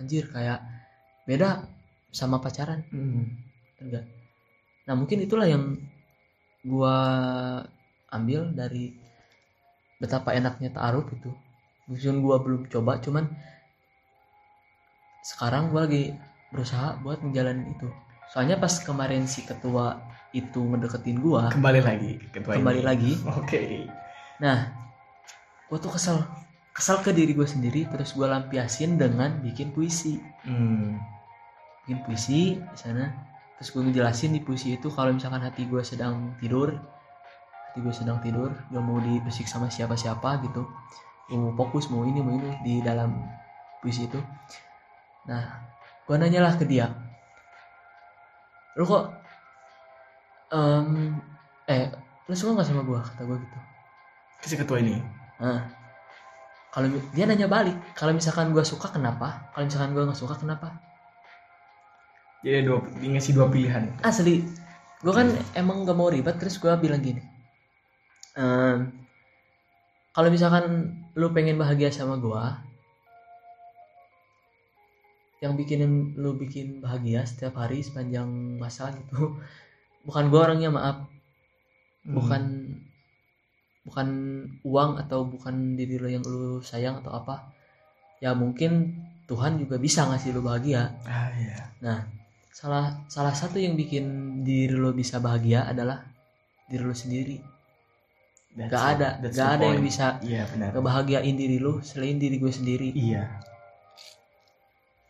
anjir 0.00 0.24
kayak 0.32 0.64
beda 1.28 1.68
sama 2.08 2.40
pacaran 2.40 2.80
hmm. 2.88 3.24
enggak 3.84 4.04
nah 4.88 4.94
mungkin 4.96 5.20
itulah 5.24 5.44
yang 5.44 5.76
gua 6.64 6.96
ambil 8.08 8.48
dari 8.56 8.96
betapa 10.00 10.32
enaknya 10.32 10.72
taaruf 10.72 11.08
itu 11.12 11.28
meskipun 11.90 12.18
gua 12.24 12.40
belum 12.40 12.68
coba 12.68 13.00
cuman 13.00 13.28
sekarang 15.24 15.72
gua 15.72 15.88
lagi 15.88 16.14
berusaha 16.52 17.00
buat 17.02 17.24
menjalani 17.24 17.74
itu. 17.74 17.88
Soalnya 18.30 18.60
pas 18.60 18.72
kemarin 18.80 19.26
si 19.28 19.44
ketua 19.44 20.00
itu 20.34 20.58
ngedeketin 20.58 21.22
gua 21.22 21.50
kembali 21.54 21.80
lagi 21.80 22.12
ketua 22.34 22.58
kembali 22.58 22.80
ini. 22.82 22.86
lagi. 22.86 23.12
Oke. 23.38 23.86
Nah, 24.42 24.66
gue 25.70 25.78
tuh 25.78 25.94
kesel, 25.94 26.18
kesel 26.74 26.98
ke 27.02 27.14
diri 27.14 27.32
gue 27.38 27.46
sendiri, 27.46 27.86
terus 27.86 28.12
gue 28.18 28.26
lampiasin 28.26 28.98
dengan 28.98 29.38
bikin 29.38 29.70
puisi, 29.70 30.18
hmm. 30.46 30.98
bikin 31.86 31.98
puisi 32.02 32.58
di 32.58 32.78
sana, 32.78 33.14
terus 33.56 33.70
gue 33.70 33.82
ngejelasin 33.82 34.34
di 34.34 34.42
puisi 34.42 34.74
itu 34.74 34.90
kalau 34.90 35.14
misalkan 35.14 35.42
hati 35.42 35.70
gue 35.70 35.82
sedang 35.86 36.34
tidur, 36.42 36.74
hati 37.70 37.78
gue 37.78 37.94
sedang 37.94 38.18
tidur, 38.20 38.50
gak 38.74 38.82
mau 38.82 38.98
dibersik 38.98 39.46
sama 39.46 39.70
siapa-siapa 39.70 40.42
gitu, 40.50 40.66
gue 40.66 41.13
mau 41.32 41.52
fokus 41.56 41.88
mau 41.88 42.04
ini 42.04 42.20
mau 42.20 42.34
ini 42.36 42.50
di 42.60 42.74
dalam 42.84 43.10
puisi 43.80 44.04
itu. 44.08 44.20
Nah, 45.28 45.44
gue 46.04 46.16
nanyalah 46.20 46.54
ke 46.60 46.64
dia, 46.68 46.92
lu 48.76 48.84
kok, 48.84 49.04
em, 50.52 51.16
eh, 51.68 51.88
lu 52.28 52.34
suka 52.36 52.50
nggak 52.56 52.68
sama 52.68 52.82
gue? 52.84 53.00
Kata 53.00 53.22
gue 53.24 53.36
gitu. 53.40 53.58
si 54.44 54.56
ketua 54.60 54.76
ini 54.84 55.00
Nah, 55.40 55.64
kalau 56.74 56.86
dia 57.16 57.24
nanya 57.24 57.48
balik, 57.48 57.76
kalau 57.96 58.12
misalkan 58.12 58.52
gue 58.52 58.64
suka 58.66 58.92
kenapa? 58.92 59.48
Kalau 59.56 59.64
misalkan 59.64 59.90
gue 59.96 60.04
nggak 60.04 60.20
suka 60.20 60.36
kenapa? 60.36 60.68
jadi 62.44 62.60
dua 62.68 62.84
dia 63.00 63.08
ngasih 63.16 63.32
dua 63.32 63.48
pilihan 63.48 63.88
Asli, 64.04 64.44
gue 65.00 65.12
kan 65.16 65.32
emang 65.56 65.88
gak 65.88 65.96
mau 65.96 66.12
ribet, 66.12 66.36
terus 66.36 66.60
gue 66.60 66.68
bilang 66.76 67.00
gini. 67.00 67.24
ehm, 68.36 68.92
kalau 70.14 70.30
misalkan 70.30 70.94
lu 71.18 71.34
pengen 71.34 71.58
bahagia 71.58 71.90
sama 71.90 72.16
gue, 72.22 72.44
yang 75.42 75.58
bikinin 75.58 76.14
lu 76.16 76.38
bikin 76.38 76.80
bahagia 76.80 77.26
setiap 77.26 77.58
hari 77.58 77.82
sepanjang 77.82 78.30
masa 78.56 78.94
gitu, 78.94 79.36
bukan 80.06 80.30
gue 80.30 80.40
orangnya 80.40 80.70
maaf, 80.70 80.96
Hmm. 82.04 82.20
bukan 82.20 82.42
bukan 83.88 84.08
uang 84.60 85.00
atau 85.00 85.24
bukan 85.24 85.72
diri 85.72 85.96
lo 85.96 86.08
yang 86.08 86.20
lu 86.24 86.60
sayang 86.60 87.00
atau 87.00 87.16
apa 87.16 87.48
ya 88.20 88.36
mungkin 88.36 88.92
Tuhan 89.24 89.56
juga 89.56 89.80
bisa 89.80 90.04
ngasih 90.04 90.36
lo 90.36 90.44
bahagia. 90.44 91.00
Ah 91.08 91.32
iya. 91.32 91.56
Salah 92.52 92.92
salah 93.08 93.32
satu 93.32 93.56
yang 93.56 93.72
bikin 93.72 94.40
diri 94.44 94.76
lo 94.76 94.92
bisa 94.92 95.16
bahagia 95.16 95.64
adalah 95.64 96.04
diri 96.68 96.84
lo 96.84 96.92
sendiri 96.92 97.40
That's 98.54 98.70
gak 98.70 98.82
it. 98.82 98.92
ada 98.98 99.08
That's 99.18 99.34
gak 99.36 99.50
ada 99.58 99.64
yang 99.66 99.82
point. 99.82 99.88
bisa 99.90 100.06
iya 100.22 100.42
benar. 100.46 100.70
diri 101.34 101.58
lo 101.58 101.82
selain 101.82 102.16
diri 102.22 102.36
gue 102.38 102.52
sendiri. 102.54 102.88
Iya. 102.94 103.22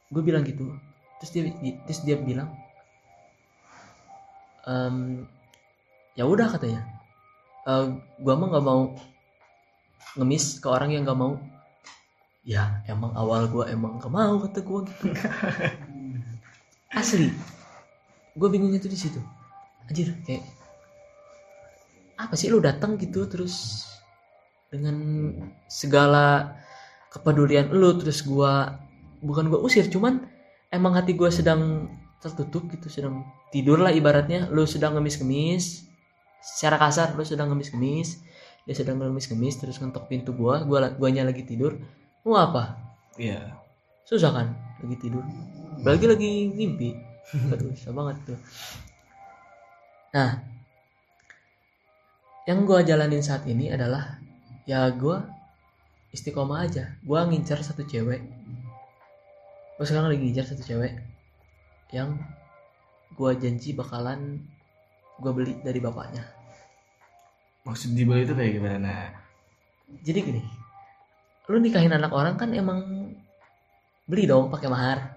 Gue 0.09 0.22
bilang 0.24 0.44
gitu. 0.48 0.72
Terus 1.20 1.30
dia 1.30 1.42
terus 1.85 2.00
dia 2.04 2.16
bilang 2.16 2.48
"Em, 4.64 5.28
ya 6.16 6.24
udah 6.24 6.48
katanya. 6.48 6.88
"Eh, 7.68 7.87
gua 8.20 8.35
mah 8.37 8.48
nggak 8.48 8.64
mau 8.64 8.96
ngemis 10.16 10.61
ke 10.61 10.68
orang 10.68 10.92
yang 10.92 11.04
nggak 11.04 11.16
mau. 11.20 11.37
Ya 12.44 12.80
emang 12.88 13.12
awal 13.16 13.48
gua 13.48 13.68
emang 13.68 13.96
gak 14.00 14.12
mau 14.12 14.37
kata 14.40 14.61
gua 14.64 14.85
gitu. 14.85 15.12
Asli. 17.00 17.28
Gue 18.37 18.48
bingung 18.50 18.70
itu 18.72 18.87
di 18.87 18.98
situ. 18.98 19.18
Anjir 19.88 20.14
kayak 20.24 20.42
apa 22.14 22.35
sih 22.38 22.50
lu 22.50 22.62
datang 22.62 22.94
gitu 22.98 23.27
terus 23.27 23.87
dengan 24.70 24.96
segala 25.70 26.59
kepedulian 27.14 27.70
lu 27.70 27.94
terus 27.98 28.27
gua 28.27 28.83
bukan 29.22 29.46
gua 29.50 29.62
usir 29.62 29.87
cuman 29.87 30.27
emang 30.74 30.98
hati 30.98 31.14
gua 31.14 31.31
sedang 31.31 31.90
tertutup 32.18 32.66
gitu 32.72 32.88
sedang 32.88 33.20
tidur 33.53 33.77
lah 33.77 33.92
ibaratnya. 33.92 34.48
Lu 34.48 34.64
sedang 34.64 34.96
ngemis-ngemis 34.96 35.85
secara 36.40 36.77
kasar 36.77 37.16
lu 37.16 37.24
sedang 37.24 37.48
ngemis-ngemis 37.53 38.20
dia 38.64 38.77
sedang 38.77 39.00
ngemis-ngemis 39.00 39.61
terus 39.61 39.77
ngetok 39.81 40.09
pintu 40.09 40.33
gua 40.33 40.64
gua 40.64 40.90
guanya 40.96 41.29
lagi 41.29 41.44
tidur. 41.44 41.77
Mau 42.24 42.40
apa? 42.40 42.81
Iya. 43.20 43.53
Susah 44.09 44.33
kan 44.33 44.57
lagi 44.81 44.96
tidur? 44.96 45.20
Lagi 45.85 46.09
lagi 46.09 46.48
ngimpi. 46.50 46.90
Aduh 47.53 47.77
susah 47.77 47.92
banget 47.92 48.16
tuh. 48.24 48.38
Nah 50.16 50.53
yang 52.44 52.68
gua 52.68 52.85
jalanin 52.85 53.24
saat 53.24 53.48
ini 53.48 53.72
adalah 53.72 54.20
ya 54.68 54.88
gua 54.92 55.24
istiqomah 56.12 56.68
aja. 56.68 56.94
Gua 57.04 57.24
ngincar 57.24 57.61
satu 57.64 57.85
cewek. 57.85 58.20
Gua 59.76 59.85
sekarang 59.85 60.12
lagi 60.12 60.22
ngincar 60.22 60.46
satu 60.48 60.62
cewek 60.64 60.92
yang 61.92 62.20
gua 63.16 63.33
janji 63.37 63.72
bakalan 63.72 64.44
gua 65.20 65.33
beli 65.33 65.57
dari 65.64 65.80
bapaknya. 65.80 66.24
Maksud 67.64 67.96
dibeli 67.96 68.28
itu 68.28 68.37
kayak 68.37 68.52
gimana? 68.61 68.78
Nah. 68.78 69.09
Jadi 70.04 70.20
gini 70.20 70.64
lu 71.44 71.61
nikahin 71.61 71.92
anak 71.92 72.09
orang 72.09 72.40
kan 72.40 72.48
emang 72.57 73.12
beli 74.09 74.24
dong 74.24 74.48
pakai 74.48 74.68
mahar. 74.72 75.12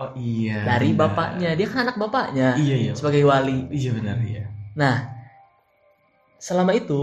Oh 0.00 0.10
iya 0.18 0.66
dari 0.66 0.90
benar. 0.90 1.14
bapaknya. 1.14 1.50
Dia 1.54 1.66
kan 1.70 1.78
anak 1.86 1.96
bapaknya 2.00 2.48
iya 2.58 2.76
iya. 2.90 2.92
sebagai 2.98 3.22
wali. 3.22 3.70
Iya 3.70 3.90
benar 3.94 4.18
iya. 4.26 4.50
Nah 4.74 5.11
selama 6.46 6.74
itu 6.74 7.00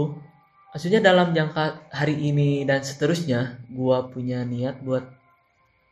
maksudnya 0.70 1.00
dalam 1.08 1.32
jangka 1.32 1.64
hari 1.90 2.14
ini 2.30 2.68
dan 2.68 2.84
seterusnya 2.84 3.40
gua 3.72 4.06
punya 4.12 4.44
niat 4.44 4.76
buat 4.86 5.04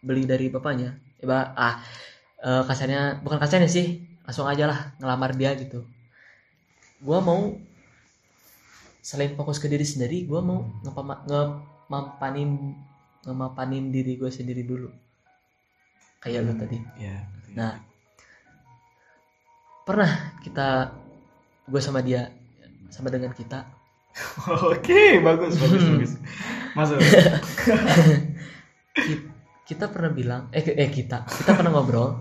beli 0.05 0.29
dari 0.29 0.47
bapaknya. 0.53 0.91
Ya 1.21 1.27
Ba- 1.31 1.53
ah 1.57 1.75
eh, 2.45 2.63
kasarnya 2.69 3.25
bukan 3.25 3.39
kasarnya 3.43 3.71
sih 3.77 3.87
langsung 4.27 4.47
aja 4.53 4.65
lah 4.71 4.81
ngelamar 5.01 5.33
dia 5.41 5.51
gitu. 5.57 5.81
Gua 7.01 7.19
mau 7.25 7.57
selain 9.01 9.33
fokus 9.39 9.57
ke 9.63 9.67
diri 9.73 9.87
sendiri 9.89 10.29
gua 10.29 10.41
mau 10.45 10.61
ngepama- 10.85 11.25
ngemapanin 11.25 12.51
ngemapanin 13.25 13.85
diri 13.93 14.17
gue 14.21 14.31
sendiri 14.33 14.63
dulu. 14.65 14.89
Kayak 16.23 16.41
lu 16.47 16.53
tadi. 16.57 16.79
iya 16.97 17.27
Nah, 17.53 17.77
pernah 19.85 20.11
kita 20.45 20.93
gue 21.69 21.81
sama 21.83 22.01
dia 22.01 22.33
sama 22.89 23.09
dengan 23.09 23.31
kita. 23.31 23.65
Oke 24.67 25.21
bagus 25.21 25.55
bagus 25.57 25.81
Hmm. 25.81 25.93
bagus. 25.95 26.13
Masuk. 26.75 26.99
Ki- 28.95 29.25
kita 29.65 29.87
pernah 29.87 30.11
bilang 30.11 30.43
eh 30.51 30.65
eh 30.65 30.89
kita. 30.89 31.23
Kita 31.25 31.55
pernah 31.55 31.71
ngobrol. 31.71 32.17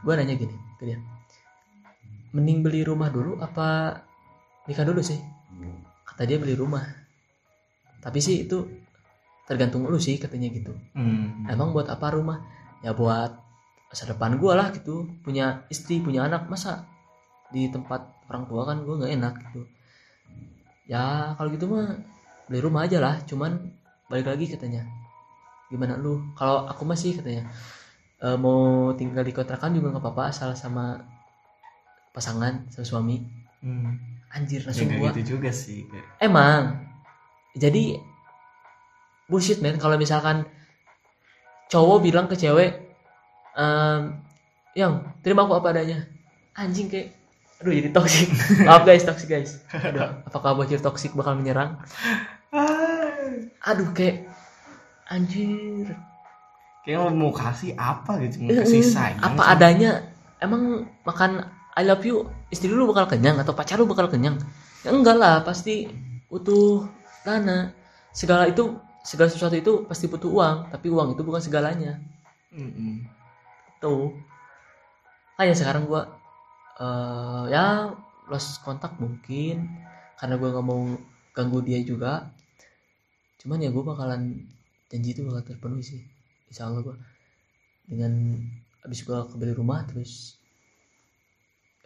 Gue 0.00 0.12
nanya 0.14 0.36
gini 0.36 0.54
ke 0.78 0.84
dia. 0.84 0.98
Mending 2.30 2.60
beli 2.60 2.84
rumah 2.84 3.08
dulu 3.08 3.40
apa 3.40 3.98
nikah 4.68 4.84
dulu 4.84 5.00
sih? 5.00 5.18
Kata 6.04 6.22
dia 6.22 6.36
beli 6.36 6.54
rumah. 6.54 6.84
Tapi 7.98 8.20
sih 8.20 8.44
itu 8.44 8.68
tergantung 9.48 9.82
lu 9.82 9.96
sih 9.98 10.20
katanya 10.20 10.52
gitu. 10.52 10.76
Hmm. 10.92 11.48
emang 11.48 11.72
buat 11.72 11.88
apa 11.88 12.12
rumah? 12.12 12.44
Ya 12.84 12.92
buat 12.92 13.32
masa 13.88 14.04
depan 14.06 14.36
gue 14.36 14.52
lah 14.52 14.70
gitu. 14.70 15.08
Punya 15.24 15.64
istri 15.66 15.98
punya 15.98 16.28
anak. 16.28 16.46
Masa 16.46 16.84
di 17.48 17.72
tempat 17.72 18.04
orang 18.28 18.44
tua 18.44 18.62
kan 18.62 18.84
gue 18.84 18.92
nggak 18.94 19.12
enak 19.16 19.34
gitu 19.48 19.64
ya 20.88 21.36
kalau 21.36 21.52
gitu 21.52 21.68
mah 21.68 22.00
beli 22.48 22.64
rumah 22.64 22.88
aja 22.88 22.98
lah 22.98 23.20
cuman 23.28 23.60
balik 24.08 24.26
lagi 24.32 24.48
katanya. 24.48 24.88
Gimana 25.68 26.00
lu? 26.00 26.32
Kalau 26.32 26.64
aku 26.64 26.88
masih 26.88 27.20
katanya 27.20 27.44
"E, 28.24 28.26
mau 28.40 28.90
tinggal 28.96 29.20
di 29.20 29.36
kontrakan 29.36 29.76
juga 29.76 29.92
nggak 29.92 30.00
apa-apa 30.00 30.32
asal 30.32 30.56
sama 30.56 30.96
pasangan 32.16 32.64
sama 32.72 32.86
suami. 32.88 33.18
Hmm. 33.58 33.98
anjir 34.30 34.62
langsung 34.62 34.86
gua. 34.92 35.10
gitu 35.10 35.34
juga 35.34 35.50
sih 35.50 35.88
emang. 36.22 36.78
Jadi 37.58 37.98
bullshit 39.26 39.58
man 39.58 39.80
kalau 39.82 39.98
misalkan 39.98 40.46
cowok 41.66 41.98
bilang 42.06 42.30
ke 42.30 42.36
cewek 42.38 42.94
ehm, 43.58 44.20
yang 44.78 45.10
terima 45.26 45.42
aku 45.42 45.58
apa 45.58 45.74
adanya. 45.74 46.06
Anjing 46.54 46.86
kayak 46.86 47.17
aduh 47.58 47.72
jadi 47.74 47.90
toxic. 47.90 48.28
Maaf 48.68 48.86
guys 48.86 49.02
toxic 49.02 49.28
guys. 49.28 49.58
Aduh, 49.74 50.18
apakah 50.28 50.54
bocil 50.54 50.78
toxic 50.78 51.10
bakal 51.14 51.34
menyerang? 51.34 51.78
Aduh 53.66 53.90
kayak 53.92 54.24
anjir. 55.10 55.92
Kayak 56.86 57.12
mau 57.12 57.34
kasih 57.34 57.76
apa 57.76 58.16
gitu 58.24 58.48
mau 58.48 58.54
kasih 58.64 58.80
sayang 58.80 59.20
apa 59.20 59.42
sama- 59.44 59.50
adanya. 59.52 59.92
emang 60.38 60.86
makan 61.02 61.42
I 61.74 61.82
love 61.82 62.06
you 62.06 62.30
istri 62.48 62.70
lu 62.70 62.86
bakal 62.86 63.10
kenyang 63.10 63.36
atau 63.42 63.52
pacar 63.52 63.76
lu 63.76 63.90
bakal 63.90 64.06
kenyang? 64.06 64.38
Ya 64.86 64.94
enggak 64.94 65.18
lah 65.18 65.42
pasti 65.42 65.90
butuh 66.30 66.86
dana. 67.26 67.74
Segala 68.14 68.46
itu 68.46 68.78
segala 69.02 69.28
sesuatu 69.28 69.58
itu 69.58 69.72
pasti 69.84 70.06
butuh 70.06 70.30
uang 70.30 70.56
tapi 70.70 70.88
uang 70.88 71.18
itu 71.18 71.22
bukan 71.26 71.42
segalanya. 71.42 71.98
Mm-mm. 72.54 73.04
tuh. 73.78 74.10
Kayak 75.36 75.54
sekarang 75.54 75.86
gua 75.86 76.17
eh 76.78 77.44
ya 77.50 77.90
lost 78.30 78.62
kontak 78.62 78.94
mungkin 79.02 79.66
karena 80.18 80.38
gua 80.38 80.48
nggak 80.54 80.66
mau 80.66 80.82
ganggu 81.34 81.58
dia 81.62 81.82
juga 81.82 82.30
cuman 83.42 83.62
ya 83.62 83.70
gua 83.70 83.94
bakalan 83.94 84.46
janji 84.90 85.14
itu 85.14 85.26
bakal 85.26 85.42
terpenuhi 85.42 85.82
sih 85.82 86.02
insya 86.50 86.70
Allah 86.70 86.86
gua 86.86 86.96
dengan 87.86 88.38
habis 88.82 89.02
gua 89.02 89.26
kembali 89.26 89.52
rumah 89.58 89.82
terus 89.90 90.38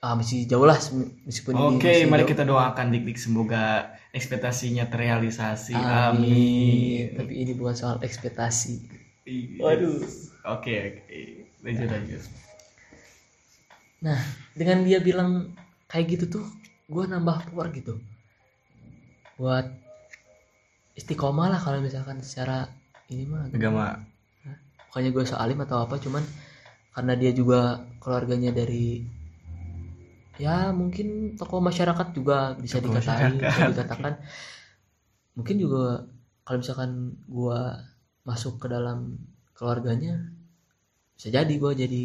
ah 0.03 0.19
masih 0.19 0.51
jauh 0.51 0.67
lah 0.67 0.75
meskipun 1.23 1.79
Oke, 1.79 1.87
masih 1.87 2.11
mari 2.11 2.27
jauh. 2.27 2.31
kita 2.35 2.43
doakan 2.43 2.91
dik-dik 2.91 3.23
semoga 3.23 3.95
ekspektasinya 4.11 4.91
terrealisasi. 4.91 5.79
Amin. 5.79 6.19
Amin. 6.27 7.07
Tapi 7.15 7.33
ini 7.39 7.53
bukan 7.55 7.71
soal 7.79 7.97
ekspektasi. 8.03 8.83
Yes. 9.23 9.63
Waduh. 9.63 10.03
Oke, 10.59 10.75
oke. 10.75 11.21
Lanjut 11.63 11.87
lanjut. 11.87 12.23
Nah, 14.03 14.19
dengan 14.53 14.85
dia 14.85 15.01
bilang 15.01 15.53
kayak 15.89 16.07
gitu 16.19 16.41
tuh, 16.41 16.47
gue 16.89 17.05
nambah 17.09 17.53
power 17.53 17.73
gitu. 17.73 18.01
Buat 19.41 19.69
istiqomah 20.97 21.49
lah 21.53 21.61
kalau 21.61 21.81
misalkan 21.81 22.21
secara 22.21 22.69
ini 23.09 23.25
mah. 23.29 23.49
Agama. 23.49 24.01
Bukannya 24.93 25.11
gue 25.13 25.25
soalim 25.25 25.61
atau 25.65 25.81
apa, 25.81 25.97
cuman 25.97 26.21
karena 26.93 27.17
dia 27.17 27.33
juga 27.33 27.81
keluarganya 27.97 28.53
dari 28.53 29.01
ya 30.37 30.73
mungkin 30.73 31.37
tokoh 31.37 31.61
masyarakat 31.61 32.13
juga 32.13 32.57
bisa 32.61 32.81
Tokoh 32.81 32.93
dikatakan, 32.93 33.41
masyarakat. 33.41 33.49
bisa 33.49 33.63
dikatakan. 33.73 34.13
Mungkin 35.33 35.57
juga 35.57 36.05
kalau 36.45 36.59
misalkan 36.61 37.17
gue 37.25 37.61
masuk 38.29 38.61
ke 38.61 38.69
dalam 38.69 39.17
keluarganya, 39.57 40.29
bisa 41.17 41.33
jadi 41.33 41.49
gue 41.49 41.73
jadi 41.73 42.03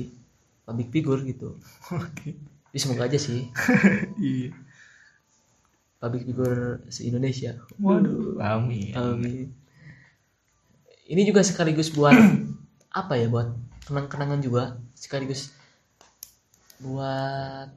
public 0.68 0.92
figure 0.92 1.24
gitu. 1.24 1.56
Oke. 1.96 2.36
Jadi 2.76 2.78
semoga 2.84 3.08
aja 3.08 3.16
sih 3.16 3.48
Iya. 4.20 4.52
public 5.98 6.28
figure 6.28 6.84
se 6.92 7.08
Indonesia. 7.08 7.56
Waduh, 7.80 8.38
amin. 8.38 8.92
Amin. 8.94 9.48
Ini 11.08 11.24
juga 11.24 11.42
sekaligus 11.42 11.88
buat 11.90 12.14
apa 13.00 13.16
ya 13.16 13.32
buat 13.32 13.56
kenang-kenangan 13.88 14.44
juga 14.44 14.76
sekaligus 14.92 15.56
buat 16.84 17.72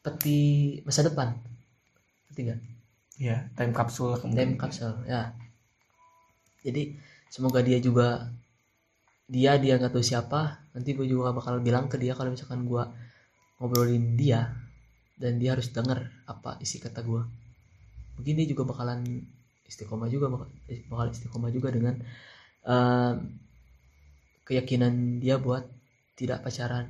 peti 0.00 0.80
masa 0.86 1.02
depan. 1.04 1.34
Nggak? 2.32 2.60
Ya, 3.16 3.48
time 3.56 3.72
capsule 3.72 4.14
Time 4.20 4.54
capsule 4.60 5.02
ya. 5.08 5.32
Jadi 6.62 6.94
semoga 7.32 7.60
dia 7.64 7.80
juga 7.82 8.28
dia 9.26 9.58
dia 9.58 9.74
nggak 9.78 9.90
tahu 9.90 10.04
siapa 10.06 10.70
nanti 10.70 10.94
gue 10.94 11.06
juga 11.06 11.34
bakal 11.34 11.58
bilang 11.58 11.90
ke 11.90 11.98
dia 11.98 12.14
kalau 12.14 12.30
misalkan 12.30 12.62
gue 12.66 12.82
ngobrolin 13.58 14.14
dia 14.14 14.54
dan 15.18 15.42
dia 15.42 15.58
harus 15.58 15.72
denger 15.74 16.06
apa 16.30 16.60
isi 16.62 16.78
kata 16.78 17.02
gue 17.02 17.22
mungkin 18.16 18.32
dia 18.38 18.46
juga 18.46 18.62
bakalan 18.64 19.02
istiqomah 19.66 20.08
juga 20.08 20.30
bakal, 20.30 20.48
bakal 20.88 21.06
istiqomah 21.10 21.50
juga 21.50 21.68
dengan 21.74 21.98
em, 22.62 23.14
keyakinan 24.46 25.18
dia 25.18 25.42
buat 25.42 25.66
tidak 26.14 26.46
pacaran. 26.46 26.86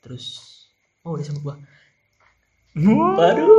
Terus 0.00 0.24
oh 1.02 1.18
udah 1.18 1.26
sama 1.26 1.40
gue 1.42 1.56
Waduh, 2.78 3.50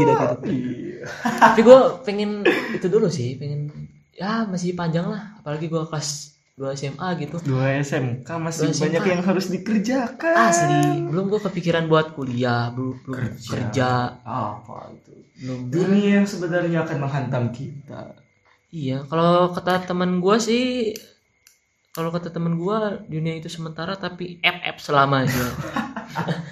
tidak 0.00 0.16
tidak. 0.16 0.38
Iya. 0.48 1.04
Tapi 1.20 1.60
gue 1.60 1.78
pengen 2.08 2.40
itu 2.72 2.88
dulu 2.88 3.12
sih, 3.12 3.36
pengen 3.36 3.68
ya 4.16 4.48
masih 4.48 4.72
panjang 4.72 5.12
lah, 5.12 5.36
apalagi 5.36 5.68
gue 5.68 5.82
kelas 5.92 6.31
2 6.52 6.68
SMA 6.74 7.08
gitu. 7.18 7.36
Dua 7.42 7.80
SMK 7.80 8.28
masih 8.28 8.68
Dua 8.68 8.72
SMK. 8.72 8.82
banyak 8.84 9.04
yang 9.08 9.22
harus 9.24 9.46
dikerjakan. 9.48 10.34
Asli, 10.36 10.80
belum 11.02 11.24
gue 11.26 11.40
kepikiran 11.40 11.88
buat 11.88 12.12
kuliah, 12.12 12.68
belum 12.70 13.00
belum 13.02 13.18
Kerja. 13.34 13.48
kerja, 13.48 13.90
Apa 14.20 14.92
itu? 14.92 15.12
belum. 15.40 15.58
Dunia 15.68 16.20
yang 16.20 16.26
sebenarnya 16.28 16.84
akan 16.84 16.98
menghantam 17.00 17.44
kita. 17.50 18.14
Iya, 18.68 19.04
kalau 19.04 19.50
kata 19.50 19.84
teman 19.86 20.20
gue 20.20 20.36
sih, 20.38 20.92
kalau 21.90 22.08
kata 22.08 22.28
teman 22.28 22.54
gue 22.54 22.78
dunia 23.06 23.34
itu 23.34 23.48
sementara 23.48 23.96
tapi 23.96 24.36
FF 24.38 24.76
selamanya. 24.78 25.32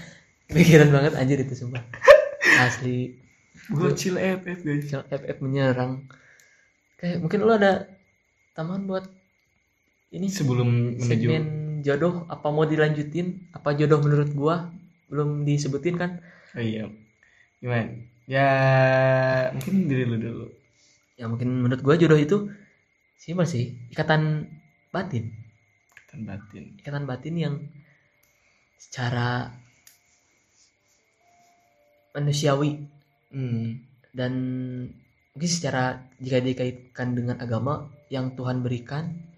Pikiran 0.50 0.90
banget 0.90 1.12
anjir 1.14 1.38
itu 1.38 1.54
sumpah. 1.54 1.84
Asli, 2.58 3.20
Gocil 3.68 4.16
FF 4.16 4.58
guys. 4.64 4.88
FF 4.90 5.36
menyerang. 5.38 6.08
Kayak 6.96 7.20
mungkin 7.20 7.40
lo 7.44 7.52
ada 7.54 7.84
tambahan 8.52 8.84
buat 8.84 9.04
ini 10.10 10.26
Sebelum 10.26 10.98
menuju 10.98 11.06
segmen 11.06 11.44
jodoh 11.86 12.26
apa 12.28 12.50
mau 12.50 12.66
dilanjutin? 12.66 13.50
Apa 13.54 13.72
jodoh 13.78 14.02
menurut 14.02 14.30
gua 14.34 14.68
belum 15.08 15.46
disebutin 15.46 15.96
kan? 15.96 16.20
Oh 16.54 16.62
iya. 16.62 16.90
Gimana? 17.62 17.94
Ya 18.26 18.48
mungkin 19.54 19.86
diri 19.86 20.04
lu 20.06 20.16
dulu. 20.18 20.46
Ya 21.16 21.24
mungkin 21.30 21.62
menurut 21.62 21.80
gua 21.80 21.94
jodoh 21.96 22.18
itu 22.18 22.50
simpel 23.16 23.46
sih, 23.46 23.76
ikatan 23.92 24.50
batin. 24.90 25.30
Ikatan 25.94 26.20
batin. 26.26 26.64
Ikatan 26.80 27.04
batin 27.06 27.34
yang 27.38 27.54
secara 28.80 29.52
manusiawi 32.16 33.00
Hmm. 33.30 33.78
dan 34.10 34.32
mungkin 35.30 35.50
secara 35.50 36.02
jika 36.18 36.42
dikaitkan 36.42 37.14
dengan 37.14 37.38
agama 37.38 37.86
yang 38.10 38.34
Tuhan 38.34 38.58
berikan 38.58 39.29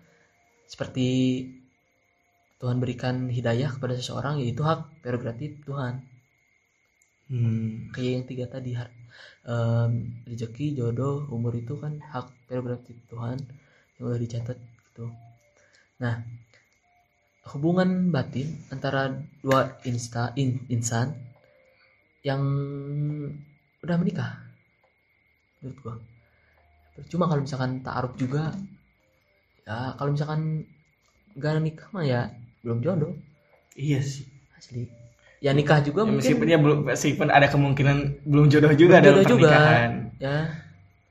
seperti 0.73 1.09
Tuhan 2.57 2.81
berikan 2.81 3.29
hidayah 3.29 3.69
kepada 3.77 3.93
seseorang 3.93 4.41
yaitu 4.41 4.65
hak 4.65 5.05
prerogatif 5.05 5.61
Tuhan. 5.69 6.01
Hmm. 7.33 7.89
kayak 7.97 8.13
yang 8.13 8.25
tiga 8.29 8.45
tadi 8.45 8.77
har- 8.77 8.93
em, 9.49 9.93
rezeki 10.29 10.77
jodoh 10.77 11.25
umur 11.33 11.53
itu 11.57 11.77
kan 11.81 11.97
hak 12.13 12.29
prerogatif 12.49 12.97
Tuhan 13.09 13.41
yang 13.97 14.05
udah 14.09 14.21
dicatat 14.21 14.57
gitu. 14.57 15.09
Nah 16.01 16.15
hubungan 17.53 18.13
batin 18.15 18.49
antara 18.69 19.13
dua 19.45 19.81
insta 19.89 20.33
in- 20.41 20.65
insan 20.69 21.13
yang 22.23 22.41
udah 23.83 23.97
menikah 23.99 24.39
menurut 25.59 25.79
gua. 25.83 25.95
Cuma 27.11 27.27
kalau 27.27 27.43
misalkan 27.43 27.81
taaruf 27.83 28.15
juga 28.15 28.55
ya 29.63 29.95
kalau 29.95 30.11
misalkan 30.11 30.67
gak 31.35 31.59
nikah 31.59 31.89
mah 31.91 32.05
ya 32.05 32.21
belum 32.61 32.81
jodoh 32.81 33.13
Iya 33.73 34.01
sih. 34.01 34.29
asli 34.53 34.85
ya 35.41 35.51
nikah 35.51 35.81
juga 35.81 36.03
Ya, 36.03 36.07
mungkin 36.07 36.21
meskipun 36.21 36.47
ya 36.47 36.59
belum 36.59 36.79
meskipun 36.87 37.29
ada 37.29 37.47
kemungkinan 37.47 37.97
belum 38.23 38.47
jodoh 38.47 38.73
juga 38.73 38.99
Belum 38.99 39.07
dalam 39.07 39.17
jodoh 39.19 39.31
juga. 39.33 39.49
pernikahan. 39.49 39.91
ya 40.19 40.37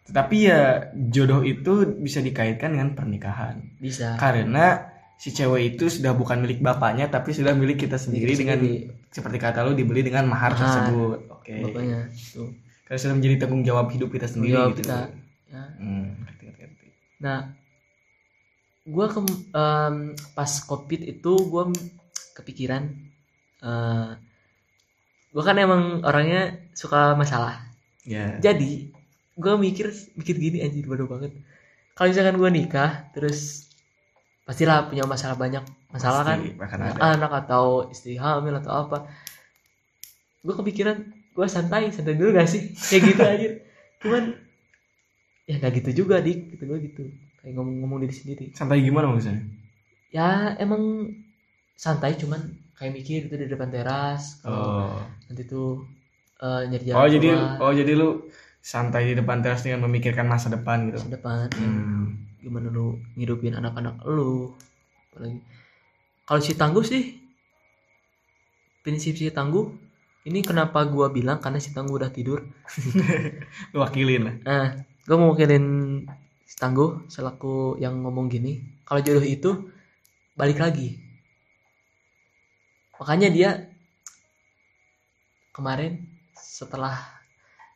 Tetapi 0.02 0.38
ya 0.42 0.60
jodoh 1.08 1.42
itu 1.42 1.72
bisa 1.98 2.20
dikaitkan 2.20 2.70
dengan 2.72 2.94
pernikahan. 2.94 3.56
bisa 3.78 4.16
Karena 4.16 4.88
si 5.16 5.30
cewek 5.30 5.76
itu 5.76 5.86
sudah 5.88 6.12
bukan 6.12 6.42
milik 6.42 6.60
bapaknya 6.60 7.06
tapi 7.08 7.30
sudah 7.32 7.54
milik 7.54 7.78
kita 7.80 7.96
sendiri 7.96 8.30
Milik 8.30 8.40
dengan 8.40 8.58
sendiri. 8.58 8.90
seperti 9.10 9.38
kata 9.38 9.62
lu 9.62 9.74
dibeli 9.74 10.02
dengan 10.02 10.26
mahar, 10.26 10.52
Mahar. 10.52 10.60
tersebut. 10.60 11.20
Oke. 11.32 11.54
bapaknya 11.62 12.00
tuh 12.32 12.50
Karena 12.84 13.00
sudah 13.00 13.16
menjadi 13.16 13.36
tanggung 13.38 13.62
jawab 13.62 13.88
hidup 13.90 14.10
kita 14.10 14.28
sendiri 14.28 14.54
jawab 14.54 14.72
gitu. 14.74 14.82
kita 14.84 14.98
ya. 15.48 15.64
Hmm, 15.78 16.08
ngerti, 16.22 16.44
ngerti, 16.46 16.62
ngerti. 16.62 16.88
nah 17.20 17.40
gua 18.86 19.06
ke 19.12 19.20
em, 19.54 19.96
pas 20.34 20.52
covid 20.66 21.02
itu 21.06 21.34
gua 21.50 21.70
kepikiran 22.38 22.90
eh 23.62 24.12
gua 25.32 25.44
kan 25.48 25.56
emang 25.62 26.04
orangnya 26.04 26.60
suka 26.74 27.14
masalah. 27.16 27.70
Ya. 28.02 28.42
jadi 28.42 28.90
gue 29.38 29.54
mikir 29.62 29.94
mikir 30.18 30.36
gini 30.38 30.58
anjir 30.66 30.86
bodoh 30.90 31.06
banget. 31.06 31.34
Kalau 31.94 32.10
misalkan 32.10 32.38
gue 32.42 32.50
nikah 32.50 33.14
terus 33.14 33.70
pastilah 34.44 34.90
punya 34.90 35.06
masalah 35.06 35.38
banyak. 35.38 35.62
Masalah 35.92 36.26
kan 36.26 36.40
Pasti 36.42 36.98
ada. 36.98 37.14
anak 37.16 37.32
atau 37.46 37.88
istri 37.94 38.18
hamil 38.18 38.58
atau 38.58 38.74
apa. 38.88 38.98
Gue 40.42 40.54
kepikiran 40.58 40.98
gue 41.32 41.48
santai 41.48 41.94
santai 41.94 42.18
dulu 42.18 42.34
gak 42.36 42.50
sih? 42.50 42.74
Kayak 42.74 43.02
gitu 43.14 43.22
aja 43.24 43.50
cuman 44.02 44.24
ya 45.46 45.56
gak 45.62 45.74
gitu 45.78 46.04
juga 46.06 46.20
dik. 46.20 46.58
Gitu 46.58 46.64
gue 46.66 46.80
gitu 46.92 47.04
kayak 47.42 47.54
ngomong-ngomong 47.58 48.00
diri 48.06 48.14
sendiri 48.16 48.46
Santai 48.54 48.82
gimana 48.82 49.10
maksudnya? 49.10 49.42
ya 50.12 50.54
emang 50.60 51.08
santai 51.76 52.14
cuman 52.20 52.42
kayak 52.76 52.94
mikir 52.94 53.20
gitu 53.26 53.36
di 53.38 53.48
depan 53.50 53.70
teras 53.72 54.42
kalau 54.44 54.60
Oh. 54.92 55.00
nanti 55.30 55.44
tuh 55.48 55.88
eh, 56.42 56.62
nyari 56.70 56.84
jalan 56.86 57.00
Oh 57.00 57.08
jadi 57.08 57.30
keluar, 57.32 57.62
oh 57.64 57.72
jadi 57.74 57.92
lu 57.96 58.10
santai 58.62 59.04
di 59.10 59.14
depan 59.18 59.42
teras 59.42 59.62
dengan 59.66 59.82
memikirkan 59.88 60.28
masa 60.30 60.54
depan 60.54 60.92
gitu. 60.92 61.00
masa 61.02 61.16
depan 61.18 61.46
Hmm. 61.58 62.04
gimana 62.42 62.68
lu 62.70 62.98
ngidupin 63.16 63.54
anak-anak 63.56 64.02
lu 64.06 64.52
apalagi 65.10 65.38
kalau 66.28 66.42
si 66.42 66.54
tangguh 66.58 66.86
sih 66.86 67.04
prinsip 68.82 69.14
si 69.18 69.30
tangguh 69.30 69.66
ini 70.30 70.40
kenapa 70.46 70.86
gua 70.86 71.10
bilang 71.10 71.38
karena 71.42 71.58
si 71.62 71.70
tangguh 71.74 71.98
udah 71.98 72.12
tidur 72.14 72.40
Lu 73.74 73.78
wakilin 73.82 74.22
lah. 74.28 74.36
nah 74.46 74.66
gua 75.06 75.18
mau 75.22 75.30
wakilin 75.34 75.66
tangguh 76.60 77.08
selaku 77.08 77.80
yang 77.80 78.04
ngomong 78.04 78.28
gini 78.28 78.82
kalau 78.84 79.00
jodoh 79.00 79.24
itu 79.24 79.72
balik 80.36 80.60
lagi. 80.60 81.00
Makanya 83.00 83.30
dia 83.34 83.50
kemarin 85.52 86.06
setelah 86.38 86.98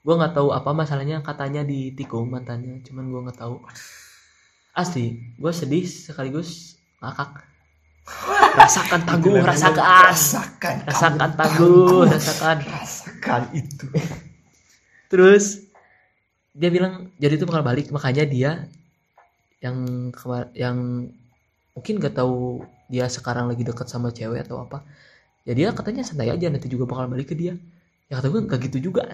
gua 0.06 0.22
nggak 0.22 0.36
tahu 0.38 0.54
apa 0.54 0.70
masalahnya 0.72 1.26
katanya 1.26 1.66
ditikung 1.66 2.30
mantannya 2.30 2.80
cuman 2.86 3.06
gua 3.10 3.22
nggak 3.30 3.40
tahu. 3.40 3.64
Asli 4.76 5.36
gue 5.40 5.54
sedih 5.56 5.88
sekaligus 5.88 6.76
ngakak. 7.00 7.48
Rasakan 8.60 9.02
tangguh 9.08 9.40
rasakan. 9.40 10.12
Rasakan 10.12 10.76
rasakan 10.84 11.32
tangguh. 11.40 12.04
rasakan. 12.06 12.58
Rasakan 12.60 13.42
itu. 13.56 13.88
terus 15.10 15.65
dia 16.56 16.70
bilang 16.72 17.12
jadi 17.20 17.36
itu 17.36 17.46
bakal 17.46 17.68
balik. 17.68 17.92
Makanya 17.92 18.24
dia 18.24 18.52
yang 19.60 20.10
yang 20.56 20.78
mungkin 21.76 21.94
gak 22.00 22.16
tahu 22.16 22.64
dia 22.88 23.12
sekarang 23.12 23.52
lagi 23.52 23.68
dekat 23.68 23.92
sama 23.92 24.16
cewek 24.16 24.48
atau 24.48 24.64
apa 24.64 24.88
ya 25.44 25.58
dia 25.58 25.74
katanya 25.76 26.06
santai 26.06 26.32
aja 26.32 26.48
nanti 26.48 26.72
juga 26.72 26.88
bakal 26.88 27.12
balik 27.12 27.34
ke 27.34 27.36
dia. 27.36 27.60
Ya 28.08 28.22
kata 28.22 28.32
gue 28.32 28.42
gak 28.48 28.62
gitu 28.72 28.92
juga 28.92 29.12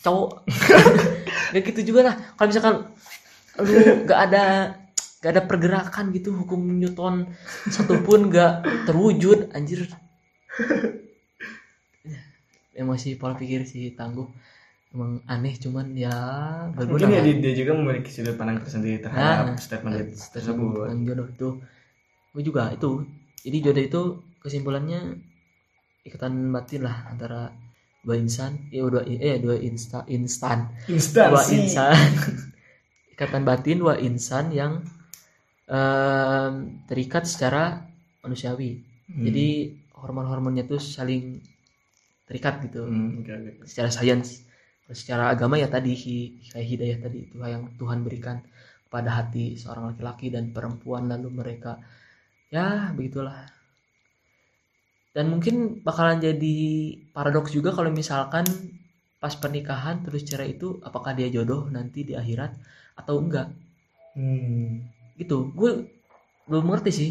cowok. 0.00 0.48
Gak 1.52 1.62
gitu 1.68 1.92
juga 1.92 2.00
lah. 2.08 2.14
Kalau 2.38 2.48
misalkan 2.48 2.74
lu 3.60 4.08
gak 4.08 4.20
ada 4.30 4.44
gak 5.20 5.30
ada 5.36 5.42
pergerakan 5.44 6.08
gitu 6.16 6.32
hukum 6.32 6.80
Newton 6.80 7.28
satupun 7.68 8.32
gak 8.32 8.64
terwujud 8.88 9.52
anjir. 9.52 9.92
Emang 12.72 12.96
sih 12.96 13.20
pola 13.20 13.36
pikir 13.36 13.68
si 13.68 13.92
tangguh 13.92 14.24
emang 14.92 15.12
aneh 15.26 15.54
cuman 15.56 15.86
ya 15.96 16.12
berguna 16.76 16.92
Mungkin 16.92 17.08
ya 17.16 17.20
dia, 17.26 17.34
dia 17.44 17.52
juga 17.60 17.72
memiliki 17.78 18.10
sudut 18.12 18.36
pandang 18.36 18.58
tersendiri 18.64 18.98
terhadap 19.04 19.46
Nah, 19.46 19.56
statement 19.56 19.94
itu 20.04 20.14
tersebut. 20.34 20.86
jodoh 21.08 21.26
itu. 21.34 21.48
Gue 22.34 22.42
juga 22.48 22.62
itu 22.76 22.90
jadi 23.44 23.58
jodoh 23.64 23.84
itu 23.90 24.02
kesimpulannya 24.44 25.00
ikatan 26.08 26.50
batin 26.54 26.82
lah 26.86 26.96
antara 27.10 27.40
dua 28.02 28.16
insan 28.18 28.52
ya 28.74 28.82
dua 28.90 29.02
eh 29.06 29.38
dua 29.44 29.56
insta 29.68 29.98
instan. 30.10 30.58
Dua 30.86 30.94
Instansi. 30.98 31.54
insan. 31.54 31.94
Ikatan 33.14 33.42
batin 33.48 33.76
dua 33.84 33.94
insan 34.00 34.50
yang 34.50 34.72
em, 35.68 36.52
terikat 36.88 37.24
secara 37.28 37.86
manusiawi. 38.24 38.72
Hmm. 39.12 39.28
jadi 39.28 39.48
hormon-hormonnya 39.92 40.64
tuh 40.64 40.80
saling 40.80 41.36
terikat 42.28 42.64
gitu. 42.66 42.86
Hmm, 42.86 43.20
oke, 43.20 43.30
oke. 43.30 43.50
secara 43.68 43.90
sains 43.92 44.42
secara 44.92 45.32
agama 45.32 45.56
ya 45.58 45.68
tadi 45.68 45.92
kayak 46.52 46.66
hidayah 46.68 46.98
tadi 47.02 47.18
itu 47.28 47.36
yang 47.40 47.72
Tuhan 47.76 48.04
berikan 48.06 48.40
pada 48.92 49.24
hati 49.24 49.56
seorang 49.56 49.96
laki-laki 49.96 50.28
dan 50.28 50.52
perempuan 50.52 51.08
lalu 51.08 51.28
mereka 51.32 51.80
ya 52.52 52.92
begitulah. 52.92 53.48
Dan 55.12 55.28
mungkin 55.28 55.84
bakalan 55.84 56.20
jadi 56.20 56.56
paradoks 57.12 57.52
juga 57.52 57.72
kalau 57.72 57.92
misalkan 57.92 58.44
pas 59.20 59.32
pernikahan 59.36 60.00
terus 60.04 60.24
cerai 60.24 60.56
itu 60.56 60.80
apakah 60.84 61.12
dia 61.12 61.28
jodoh 61.28 61.68
nanti 61.68 62.04
di 62.04 62.16
akhirat 62.16 62.52
atau 62.96 63.20
enggak? 63.20 63.48
Hmm. 64.12 64.84
gitu. 65.16 65.52
Gue 65.56 65.88
belum 66.48 66.68
ngerti 66.72 66.90
sih. 66.92 67.10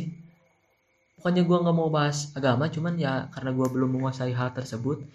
Pokoknya 1.17 1.45
gue 1.45 1.57
nggak 1.61 1.77
mau 1.77 1.89
bahas 1.93 2.33
agama 2.33 2.65
cuman 2.69 2.97
ya 2.97 3.29
karena 3.33 3.53
gue 3.53 3.67
belum 3.69 3.89
menguasai 3.97 4.33
hal 4.33 4.49
tersebut 4.57 5.05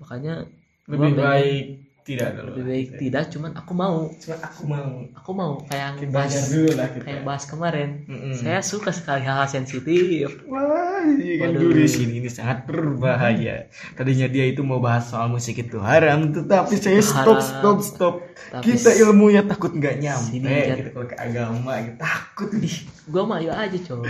makanya 0.00 0.48
Lebih 0.88 1.06
pengen- 1.06 1.20
baik 1.20 1.64
tidak 2.00 2.28
dulu. 2.32 2.48
lebih 2.50 2.64
baik 2.64 2.86
tidak 2.96 3.28
cuman 3.28 3.50
aku 3.52 3.72
mau 3.74 4.08
Cuma 4.16 4.36
aku 4.40 4.62
mau 4.64 4.88
aku 5.12 5.30
mau 5.30 5.50
kayak 5.62 5.84
yang 5.84 5.94
kita 5.98 6.10
bahas 6.10 6.34
dulu 6.48 6.70
lah 6.72 6.88
kita. 6.88 6.98
kayak 6.98 7.12
yang 7.12 7.22
bahas 7.22 7.44
kemarin 7.44 7.88
Mm-mm. 8.02 8.32
saya 8.32 8.58
suka 8.62 8.90
sekali 8.90 9.20
hal-hal 9.22 9.46
sensitif 9.46 10.26
Wah, 10.42 10.98
ini 11.04 11.36
kan 11.36 11.52
dulu 11.52 11.74
di 11.74 11.86
sini 11.86 12.18
ini 12.18 12.26
sangat 12.26 12.64
berbahaya. 12.64 13.68
Tadinya 13.92 14.26
dia 14.26 14.42
itu 14.46 14.62
mau 14.62 14.78
bahas 14.78 15.06
soal 15.06 15.26
musik 15.28 15.58
itu 15.58 15.78
haram, 15.78 16.30
tetapi 16.30 16.74
saya 16.74 16.98
stop, 16.98 17.36
Haram. 17.36 17.44
stop, 17.44 17.76
stop. 17.82 18.14
Tapi 18.50 18.62
Kita 18.72 18.90
ilmunya 18.98 19.42
takut 19.44 19.70
nggak 19.70 19.94
nyampe, 19.98 20.58
gitu 20.74 20.88
kalau 20.90 21.06
ke 21.06 21.14
agama, 21.14 21.70
gitu. 21.82 21.96
takut 21.98 22.48
nih. 22.54 22.74
gue 23.04 23.22
mah 23.22 23.36
ayo 23.38 23.50
aja 23.52 23.78
coy 23.78 24.02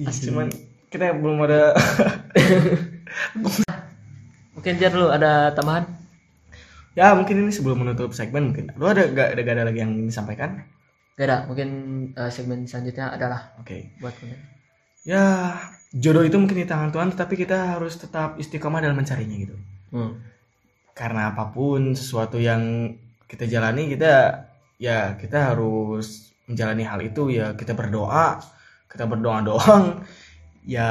Asli. 0.00 0.24
cuman 0.24 0.46
kita 0.86 1.12
belum 1.12 1.36
ada. 1.42 1.74
mungkin 4.52 4.72
jar 4.76 4.92
lu 4.92 5.08
ada 5.08 5.50
tambahan 5.50 5.88
ya 6.98 7.14
mungkin 7.18 7.36
ini 7.46 7.52
sebelum 7.54 7.78
menutup 7.82 8.10
segmen 8.14 8.50
mungkin. 8.52 8.66
Lu 8.78 8.84
ada 8.90 9.02
gak 9.10 9.28
ada, 9.36 9.40
gak 9.46 9.54
ada 9.56 9.64
lagi 9.70 9.78
yang 9.82 9.92
ingin 9.96 10.08
disampaikan? 10.10 10.50
gak 11.18 11.26
ada 11.28 11.38
mungkin 11.48 11.68
eh, 12.16 12.30
segmen 12.32 12.64
selanjutnya 12.64 13.12
adalah 13.12 13.40
Oke. 13.60 13.92
buat 14.00 14.14
kalian 14.16 14.40
Ya 15.04 15.56
jodoh 15.96 16.24
itu 16.28 16.36
mungkin 16.36 16.60
di 16.60 16.68
tangan 16.68 16.92
Tuhan, 16.92 17.08
tetapi 17.16 17.34
kita 17.40 17.76
harus 17.76 17.96
tetap 17.98 18.36
istiqomah 18.38 18.80
dalam 18.84 18.96
mencarinya 19.00 19.36
gitu. 19.36 19.56
hmm. 19.96 20.12
karena 20.94 21.32
apa 21.32 21.48
pun 21.54 21.94
sesuatu 21.96 22.36
yang 22.36 22.92
kita 23.30 23.46
jalani 23.48 23.88
kita 23.88 24.44
ya 24.76 25.14
kita 25.16 25.54
harus 25.54 26.34
menjalani 26.50 26.84
hal 26.84 27.00
itu 27.00 27.30
ya 27.32 27.54
kita 27.56 27.72
berdoa 27.78 28.42
kita 28.90 29.04
berdoa 29.06 29.38
doang 29.46 30.02
ya 30.66 30.88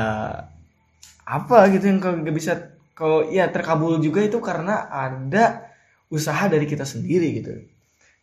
apa 1.25 1.69
gitu 1.73 1.85
yang 1.85 1.99
kalau 2.01 2.15
nggak 2.25 2.35
bisa 2.35 2.53
kalau 2.97 3.29
ya 3.29 3.47
terkabul 3.53 4.01
juga 4.01 4.25
itu 4.25 4.41
karena 4.41 4.89
ada 4.89 5.68
usaha 6.09 6.49
dari 6.49 6.65
kita 6.65 6.83
sendiri 6.83 7.41
gitu. 7.41 7.53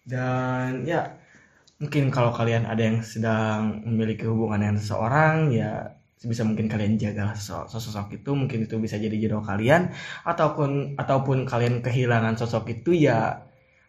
Dan 0.07 0.87
ya 0.87 1.19
mungkin 1.79 2.09
kalau 2.15 2.31
kalian 2.35 2.67
ada 2.67 2.83
yang 2.83 3.03
sedang 3.03 3.83
memiliki 3.87 4.27
hubungan 4.27 4.63
dengan 4.63 4.77
seseorang 4.79 5.51
ya 5.51 5.97
sebisa 6.17 6.49
mungkin 6.49 6.67
kalian 6.67 6.97
jaga 6.97 7.37
sosok, 7.39 7.71
sosok 7.71 8.07
itu. 8.19 8.31
Mungkin 8.35 8.67
itu 8.67 8.77
bisa 8.83 8.99
jadi 8.99 9.15
jodoh 9.15 9.43
kalian. 9.45 9.95
Ataupun 10.27 10.99
ataupun 10.99 11.47
kalian 11.47 11.81
kehilangan 11.85 12.35
sosok 12.39 12.71
itu 12.73 12.97
ya 12.97 13.47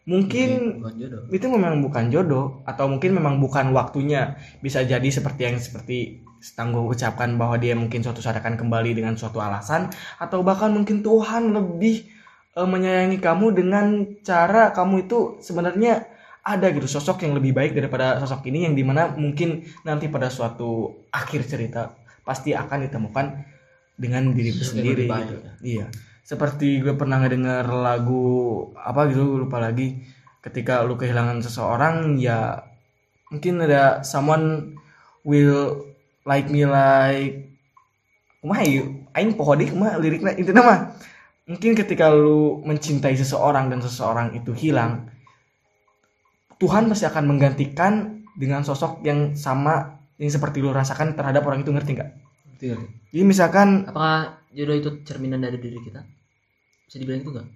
mungkin 0.08 0.80
bukan 0.80 0.94
jodoh. 0.96 1.22
itu 1.34 1.46
memang 1.50 1.82
bukan 1.82 2.04
jodoh. 2.14 2.46
Atau 2.68 2.86
mungkin 2.86 3.18
memang 3.18 3.42
bukan 3.42 3.74
waktunya. 3.74 4.38
Bisa 4.62 4.84
jadi 4.86 5.08
seperti 5.08 5.40
yang 5.48 5.56
seperti 5.58 6.28
Tangguh 6.38 6.86
ucapkan 6.86 7.34
bahwa 7.34 7.58
dia 7.58 7.74
mungkin 7.74 7.98
suatu 7.98 8.22
saat 8.22 8.38
akan 8.38 8.54
kembali 8.54 8.94
dengan 8.94 9.18
suatu 9.18 9.42
alasan. 9.42 9.90
Atau 10.22 10.46
bahkan 10.46 10.70
mungkin 10.70 11.02
Tuhan 11.02 11.50
lebih 11.50 12.06
eh, 12.58 12.68
menyayangi 12.68 13.22
kamu 13.22 13.46
dengan 13.54 13.86
cara 14.26 14.74
kamu 14.74 15.06
itu 15.06 15.38
sebenarnya 15.38 16.10
ada 16.42 16.66
gitu 16.72 16.88
sosok 16.90 17.22
yang 17.22 17.36
lebih 17.38 17.52
baik 17.54 17.76
daripada 17.76 18.18
sosok 18.18 18.48
ini 18.50 18.66
yang 18.66 18.74
di 18.74 18.82
mana 18.82 19.12
mungkin 19.14 19.62
nanti 19.84 20.10
pada 20.10 20.32
suatu 20.32 21.04
akhir 21.14 21.46
cerita 21.46 21.94
pasti 22.26 22.56
akan 22.56 22.88
ditemukan 22.88 23.26
dengan 23.98 24.32
yang 24.32 24.56
sendiri 24.64 25.04
gitu. 25.06 25.36
ya. 25.38 25.52
Iya. 25.60 25.86
Seperti 26.24 26.80
gue 26.80 26.92
pernah 26.96 27.20
ngedenger 27.20 27.68
lagu 27.68 28.24
apa 28.76 29.08
gitu 29.12 29.36
gue 29.36 29.40
lupa 29.44 29.60
lagi. 29.60 30.00
Ketika 30.38 30.80
lu 30.86 30.96
kehilangan 30.96 31.44
seseorang 31.44 32.16
ya 32.16 32.64
mungkin 33.28 33.60
ada 33.60 34.00
someone 34.00 34.72
will 35.26 35.84
like 36.24 36.48
me 36.48 36.64
like 36.64 37.48
kumaha 38.40 38.64
aing 39.18 39.34
poho 39.34 39.52
deui 39.58 39.68
kumaha 39.68 39.98
liriknya 40.00 40.32
intinya 40.38 40.62
mah 40.62 40.78
mungkin 41.48 41.72
ketika 41.74 42.12
lu 42.12 42.60
mencintai 42.62 43.16
seseorang 43.16 43.72
dan 43.72 43.80
seseorang 43.80 44.36
itu 44.36 44.52
hilang 44.52 45.08
Tuhan 46.58 46.90
pasti 46.90 47.06
akan 47.06 47.24
menggantikan 47.24 47.92
dengan 48.34 48.62
sosok 48.62 49.02
yang 49.02 49.34
sama 49.34 49.98
yang 50.18 50.28
seperti 50.28 50.58
lu 50.58 50.74
rasakan 50.74 51.14
terhadap 51.14 51.46
orang 51.46 51.62
itu 51.62 51.70
ngerti 51.70 51.94
nggak? 51.94 52.10
Ngerti? 52.58 52.66
Jadi 53.14 53.24
misalkan 53.24 53.86
apakah 53.86 54.42
jodoh 54.50 54.74
itu 54.74 54.90
cerminan 55.02 55.38
dari 55.38 55.56
diri 55.56 55.78
kita 55.78 56.02
bisa 56.84 56.96
dibilang 56.98 57.22
itu 57.22 57.30
nggak 57.30 57.48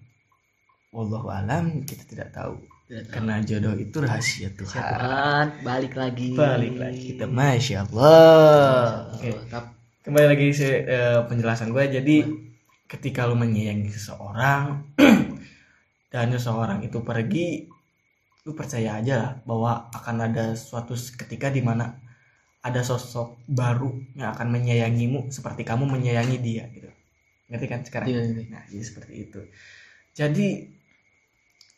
Wallahu 0.93 1.29
alam 1.29 1.83
kita 1.83 2.05
tidak 2.05 2.29
tahu. 2.31 2.61
Tidak 2.85 3.09
tahu. 3.09 3.13
karena 3.17 3.35
jodoh 3.41 3.75
itu 3.75 3.97
rahasia 3.99 4.49
Tuhan 4.53 4.83
Tuhan, 4.85 5.47
balik 5.65 5.95
lagi. 5.97 6.29
balik 6.37 6.75
lagi 6.77 7.03
kita 7.11 7.25
masya 7.27 7.89
Allah 7.89 9.09
oke 9.17 9.29
Oh, 9.33 9.43
tap- 9.49 9.73
kembali 10.03 10.27
lagi 10.29 10.47
se- 10.53 10.85
eh, 10.85 11.19
penjelasan 11.27 11.73
gue 11.73 11.85
jadi 11.91 12.17
ketika 12.93 13.25
lu 13.25 13.35
menyayangi 13.41 13.89
seseorang 13.89 14.85
dan 16.13 16.27
seseorang 16.29 16.85
itu 16.85 17.01
pergi 17.01 17.65
lu 18.45 18.53
percaya 18.53 19.01
aja 19.01 19.15
lah 19.17 19.33
bahwa 19.49 19.89
akan 19.95 20.17
ada 20.29 20.53
suatu 20.59 20.93
ketika 20.93 21.49
di 21.49 21.63
mana 21.65 21.97
ada 22.63 22.83
sosok 22.85 23.41
baru 23.49 23.91
yang 24.19 24.35
akan 24.37 24.49
menyayangimu 24.53 25.31
seperti 25.33 25.63
kamu 25.65 25.89
menyayangi 25.89 26.37
dia 26.43 26.65
gitu 26.75 26.91
ngerti 27.49 27.67
kan 27.71 27.81
sekarang 27.87 28.09
Iya, 28.13 28.21
iya. 28.29 28.43
nah 28.53 28.63
jadi 28.69 28.85
seperti 28.85 29.15
itu 29.25 29.41
jadi 30.13 30.49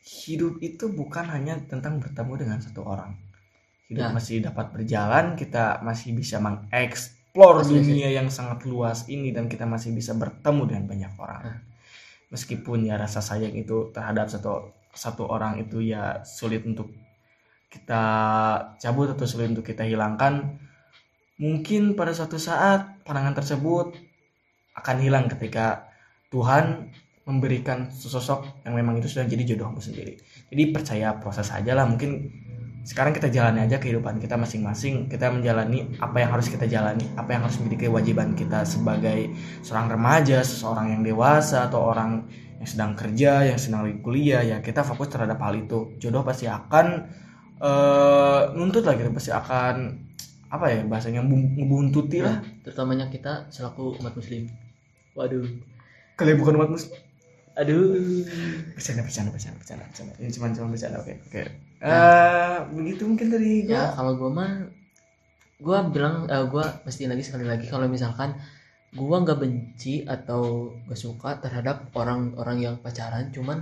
hidup 0.04 0.60
itu 0.60 0.84
bukan 0.92 1.24
hanya 1.32 1.56
tentang 1.64 2.00
bertemu 2.02 2.32
dengan 2.36 2.58
satu 2.60 2.84
orang 2.84 3.16
hidup 3.88 4.08
Ya. 4.08 4.12
masih 4.12 4.36
dapat 4.40 4.72
berjalan 4.72 5.36
kita 5.36 5.80
masih 5.84 6.16
bisa 6.16 6.40
mengeksplor 7.34 7.66
dunia 7.66 8.08
yang 8.14 8.30
sangat 8.30 8.62
luas 8.62 9.10
ini 9.10 9.34
dan 9.34 9.50
kita 9.50 9.66
masih 9.66 9.90
bisa 9.90 10.14
bertemu 10.14 10.62
dengan 10.70 10.84
banyak 10.86 11.12
orang. 11.18 11.42
Nah. 11.42 11.60
meskipun 12.32 12.82
ya 12.82 12.98
rasa 12.98 13.22
sayang 13.22 13.54
itu 13.54 13.94
terhadap 13.94 14.26
satu 14.26 14.74
satu 14.90 15.30
orang 15.30 15.62
itu 15.62 15.78
ya 15.82 16.22
sulit 16.26 16.66
untuk 16.66 16.90
kita 17.70 18.02
cabut 18.78 19.14
atau 19.14 19.22
sulit 19.22 19.54
untuk 19.54 19.62
kita 19.62 19.86
hilangkan 19.86 20.58
mungkin 21.38 21.94
pada 21.94 22.10
suatu 22.10 22.38
saat 22.38 23.02
pandangan 23.06 23.38
tersebut 23.38 23.94
akan 24.74 24.96
hilang 24.98 25.26
ketika 25.30 25.90
Tuhan 26.30 26.90
memberikan 27.22 27.90
sosok 27.90 28.66
yang 28.66 28.74
memang 28.74 28.98
itu 28.98 29.06
sudah 29.06 29.30
jadi 29.30 29.54
jodohmu 29.54 29.78
sendiri. 29.78 30.18
Jadi 30.50 30.62
percaya 30.74 31.14
proses 31.16 31.48
aja 31.54 31.72
lah 31.72 31.86
mungkin 31.86 32.30
sekarang 32.84 33.16
kita 33.16 33.32
jalani 33.32 33.64
aja 33.64 33.80
kehidupan 33.80 34.20
kita 34.20 34.36
masing-masing 34.36 35.08
kita 35.08 35.32
menjalani 35.32 35.88
apa 35.96 36.20
yang 36.20 36.30
harus 36.30 36.46
kita 36.46 36.68
jalani 36.68 37.08
apa 37.16 37.32
yang 37.32 37.42
harus 37.42 37.56
menjadi 37.56 37.88
kewajiban 37.88 38.36
kita 38.36 38.60
sebagai 38.62 39.32
seorang 39.60 39.88
remaja 39.90 40.44
seseorang 40.44 40.92
yang 40.92 41.02
dewasa 41.02 41.64
atau 41.64 41.80
orang 41.82 42.28
yang 42.60 42.68
sedang 42.68 42.92
kerja 42.92 43.44
yang 43.44 43.56
sedang 43.56 43.88
kuliah 43.98 44.44
ya 44.44 44.60
kita 44.60 44.84
fokus 44.84 45.08
terhadap 45.08 45.40
hal 45.40 45.56
itu 45.56 45.96
jodoh 45.96 46.20
pasti 46.22 46.44
akan 46.44 47.08
eh, 47.58 48.40
nuntut 48.52 48.84
lah 48.84 48.94
gitu 48.94 49.10
pasti 49.10 49.32
akan 49.32 49.74
apa 50.52 50.66
ya 50.70 50.80
bahasanya 50.84 51.24
ngebun- 51.24 51.56
ngebuntuti 51.56 52.22
lah 52.22 52.38
Ya, 52.38 52.62
terutamanya 52.62 53.10
kita 53.10 53.48
selaku 53.50 53.98
umat 53.98 54.14
muslim. 54.14 54.46
Waduh. 55.16 55.42
kalian 56.14 56.36
bukan 56.38 56.54
umat 56.58 56.70
muslim 56.70 56.94
Aduh. 57.54 58.22
bercanda 58.74 59.02
bercanda 59.02 59.30
bercanda 59.30 59.56
bercanda 59.58 59.84
bercanda 59.86 60.12
ini 60.18 60.30
cuma 60.30 60.50
cuma 60.50 60.66
bercanda 60.70 60.98
oke 60.98 61.14
oke 61.26 61.42
Eh, 61.84 62.56
begitu 62.72 63.02
mungkin 63.04 63.28
dari 63.28 63.68
Ya, 63.68 63.92
gua. 63.92 63.96
kalau 64.00 64.12
gua 64.16 64.30
mah 64.32 64.50
gua 65.60 65.78
bilang 65.94 66.24
eh, 66.32 66.44
gua 66.52 66.64
pastiin 66.84 67.10
lagi 67.12 67.24
sekali 67.28 67.44
lagi 67.44 67.66
kalau 67.68 67.86
misalkan 67.94 68.30
gua 68.96 69.16
nggak 69.24 69.38
benci 69.42 69.94
atau 70.08 70.72
gak 70.88 71.00
suka 71.04 71.30
terhadap 71.44 71.76
orang-orang 72.00 72.58
yang 72.64 72.74
pacaran 72.80 73.28
cuman 73.36 73.58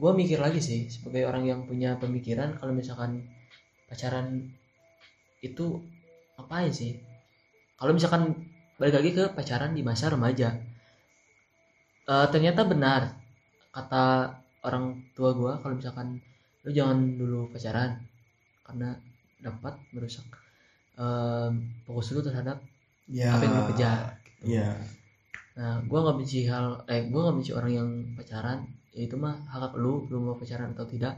gua 0.00 0.12
mikir 0.14 0.38
lagi 0.38 0.60
sih 0.62 0.80
sebagai 0.94 1.26
orang 1.30 1.44
yang 1.50 1.60
punya 1.68 1.98
pemikiran 1.98 2.54
kalau 2.62 2.72
misalkan 2.80 3.26
pacaran 3.90 4.26
itu 5.42 5.66
ngapain 6.38 6.70
sih? 6.70 6.92
Kalau 7.74 7.92
misalkan 7.96 8.22
balik 8.78 8.94
lagi 9.02 9.10
ke 9.18 9.24
pacaran 9.34 9.74
di 9.74 9.82
masa 9.82 10.06
remaja 10.14 10.48
Eh, 12.02 12.26
ternyata 12.34 12.66
benar 12.66 13.02
kata 13.70 14.04
orang 14.66 14.84
tua 15.14 15.30
gua 15.38 15.52
kalau 15.62 15.78
misalkan 15.78 16.18
lu 16.62 16.70
jangan 16.70 16.98
dulu 17.18 17.50
pacaran 17.50 17.98
karena 18.62 18.94
dapat 19.42 19.74
merusak 19.90 20.26
em, 20.94 21.52
fokus 21.82 22.14
lu 22.14 22.22
terhadap 22.22 22.62
ya 23.10 23.34
apa 23.34 23.42
yang 23.44 23.54
lu 23.58 23.64
kejar 23.74 23.98
gitu. 24.22 24.58
ya 24.58 24.68
Nah, 25.52 25.84
gua 25.88 25.98
nggak 26.04 26.16
benci 26.20 26.48
hal, 26.48 26.66
eh, 26.88 27.02
gua 27.12 27.20
nggak 27.28 27.36
benci 27.36 27.52
orang 27.52 27.72
yang 27.78 27.88
pacaran. 28.16 28.58
Ya 28.96 29.00
itu 29.08 29.16
mah 29.20 29.36
hak 29.52 29.76
lu, 29.82 30.08
lu 30.08 30.18
mau 30.24 30.36
pacaran 30.40 30.72
atau 30.72 30.86
tidak. 30.88 31.14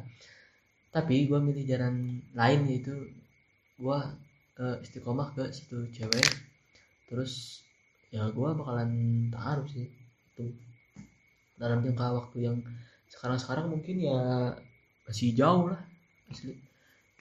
Tapi 0.95 1.27
gua 1.31 1.39
milih 1.43 1.65
jalan 1.67 1.95
lain 2.35 2.61
yaitu 2.71 2.95
gua 3.79 3.99
eh, 4.59 4.77
istiqomah 4.85 5.29
ke 5.39 5.45
situ 5.55 5.87
cewek. 5.95 6.27
Terus 7.07 7.63
ya 8.15 8.27
gua 8.35 8.55
bakalan 8.59 8.91
taruh 9.31 9.67
sih 9.71 9.87
itu 10.35 10.45
dalam 11.59 11.79
jangka 11.87 12.07
waktu 12.19 12.37
yang 12.51 12.57
sekarang-sekarang 13.07 13.71
mungkin 13.71 13.97
ya 14.03 14.19
masih 15.05 15.37
jauh 15.37 15.69
lah 15.69 15.81
asli. 16.33 16.57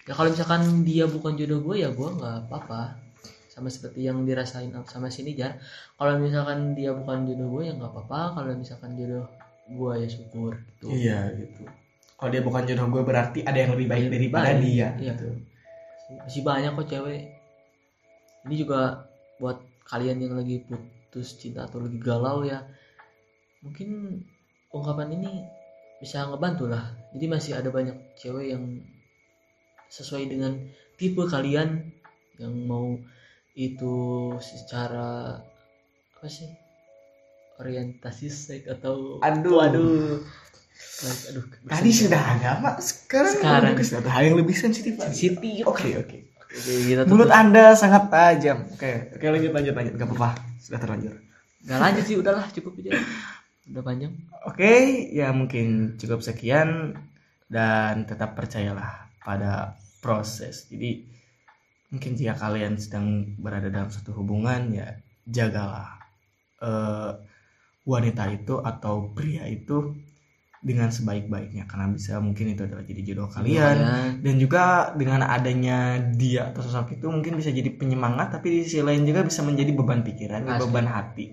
Ya 0.04 0.12
kalau 0.12 0.36
misalkan 0.36 0.84
dia 0.84 1.08
bukan 1.08 1.40
jodoh 1.40 1.64
gue 1.64 1.84
ya 1.84 1.90
gua 1.96 2.12
nggak 2.12 2.36
apa-apa. 2.48 3.00
Sama 3.48 3.70
seperti 3.70 4.10
yang 4.10 4.26
dirasain 4.26 4.74
sama 4.90 5.08
si 5.08 5.24
Nijar. 5.24 5.62
Kalau 5.96 6.20
misalkan 6.20 6.74
dia 6.76 6.92
bukan 6.92 7.24
jodoh 7.24 7.60
gue 7.60 7.72
ya 7.72 7.74
nggak 7.76 7.92
apa-apa. 7.92 8.40
Kalau 8.40 8.52
misalkan 8.58 9.00
jodoh 9.00 9.28
gue 9.70 9.94
ya 10.04 10.08
syukur 10.12 10.60
gitu. 10.60 10.88
Iya 10.92 11.20
gitu. 11.40 11.64
Kalau 12.20 12.30
dia 12.32 12.44
bukan 12.44 12.64
jodoh 12.68 12.88
gue 12.92 13.04
berarti 13.04 13.40
ada 13.48 13.56
yang 13.56 13.72
lebih 13.76 13.88
baik 13.88 14.04
Lebih 14.08 14.16
daripada 14.20 14.52
baik, 14.52 14.60
dia 14.64 14.72
iya. 14.76 14.88
gitu. 15.16 15.28
Masih 16.20 16.42
banyak 16.44 16.72
kok 16.76 16.88
cewek. 16.92 17.22
Ini 18.44 18.56
juga 18.60 19.08
buat 19.40 19.64
kalian 19.88 20.20
yang 20.20 20.36
lagi 20.36 20.68
putus 20.68 21.40
cinta 21.40 21.64
atau 21.64 21.80
lagi 21.80 21.96
galau 22.00 22.44
ya. 22.44 22.60
Mungkin 23.64 24.20
ungkapan 24.76 25.16
ini 25.16 25.48
bisa 26.04 26.28
ngebantu 26.28 26.68
lah 26.68 27.03
jadi 27.14 27.26
masih 27.30 27.52
ada 27.54 27.70
banyak 27.70 27.96
cewek 28.18 28.58
yang 28.58 28.82
sesuai 29.88 30.26
dengan 30.26 30.58
tipe 30.98 31.22
kalian 31.30 31.94
yang 32.42 32.54
mau 32.66 32.98
itu 33.54 33.96
secara 34.42 35.38
apa 36.18 36.28
sih? 36.28 36.50
Orientasi 37.62 38.28
seks 38.34 38.66
atau 38.66 39.22
Aduh. 39.22 39.62
aduh 39.62 40.18
aduh 41.30 41.46
tadi 41.70 41.94
sudah 41.94 42.18
ada 42.18 42.58
mak. 42.58 42.82
Sekarang 42.82 43.34
Sekarang. 43.38 43.74
suatu 43.86 44.10
hal 44.10 44.34
yang 44.34 44.38
lebih 44.42 44.58
sensitif 44.58 44.98
sensitif. 44.98 45.70
Oke 45.70 45.94
oke. 45.94 46.18
Oke, 46.54 46.74
kita 46.86 47.06
mulut 47.06 47.30
tutup. 47.30 47.38
anda 47.38 47.78
sangat 47.78 48.10
tajam. 48.10 48.66
Oke 48.74 49.14
oke 49.14 49.26
lanjut 49.30 49.52
lanjut 49.54 49.74
lanjut. 49.78 49.94
Gak 50.02 50.08
apa-apa 50.10 50.30
sudah 50.58 50.80
terlanjur. 50.82 51.14
Nggak 51.64 51.80
lanjut 51.80 52.04
sih 52.10 52.16
udahlah 52.18 52.46
cukup 52.50 52.74
aja 52.82 52.92
udah 53.72 53.84
panjang? 53.84 54.14
Oke, 54.44 55.08
ya 55.16 55.32
mungkin 55.32 55.96
cukup 55.96 56.20
sekian 56.20 57.00
dan 57.48 58.04
tetap 58.04 58.36
percayalah 58.36 59.08
pada 59.24 59.80
proses. 60.04 60.68
Jadi 60.68 61.08
mungkin 61.94 62.18
jika 62.20 62.36
kalian 62.36 62.76
sedang 62.76 63.38
berada 63.40 63.72
dalam 63.72 63.88
satu 63.88 64.12
hubungan 64.18 64.74
ya 64.74 65.00
jagalah 65.24 65.96
eh, 66.60 67.12
wanita 67.88 68.24
itu 68.36 68.60
atau 68.60 69.14
pria 69.16 69.48
itu 69.48 69.96
dengan 70.60 70.92
sebaik-baiknya. 70.92 71.64
Karena 71.64 71.88
bisa 71.92 72.20
mungkin 72.20 72.52
itu 72.52 72.68
adalah 72.68 72.84
jadi 72.84 73.02
jodoh 73.04 73.32
kalian. 73.32 73.78
Dan 74.20 74.36
juga 74.44 74.92
dengan 74.92 75.24
adanya 75.24 76.04
dia 76.12 76.52
atau 76.52 76.60
sosok 76.68 77.00
itu 77.00 77.08
mungkin 77.08 77.40
bisa 77.40 77.48
jadi 77.48 77.72
penyemangat 77.80 78.36
tapi 78.36 78.60
di 78.60 78.60
sisi 78.68 78.84
lain 78.84 79.08
juga 79.08 79.24
bisa 79.24 79.40
menjadi 79.40 79.72
beban 79.72 80.04
pikiran 80.04 80.44
Asli. 80.44 80.60
beban 80.68 80.88
hati 80.88 81.28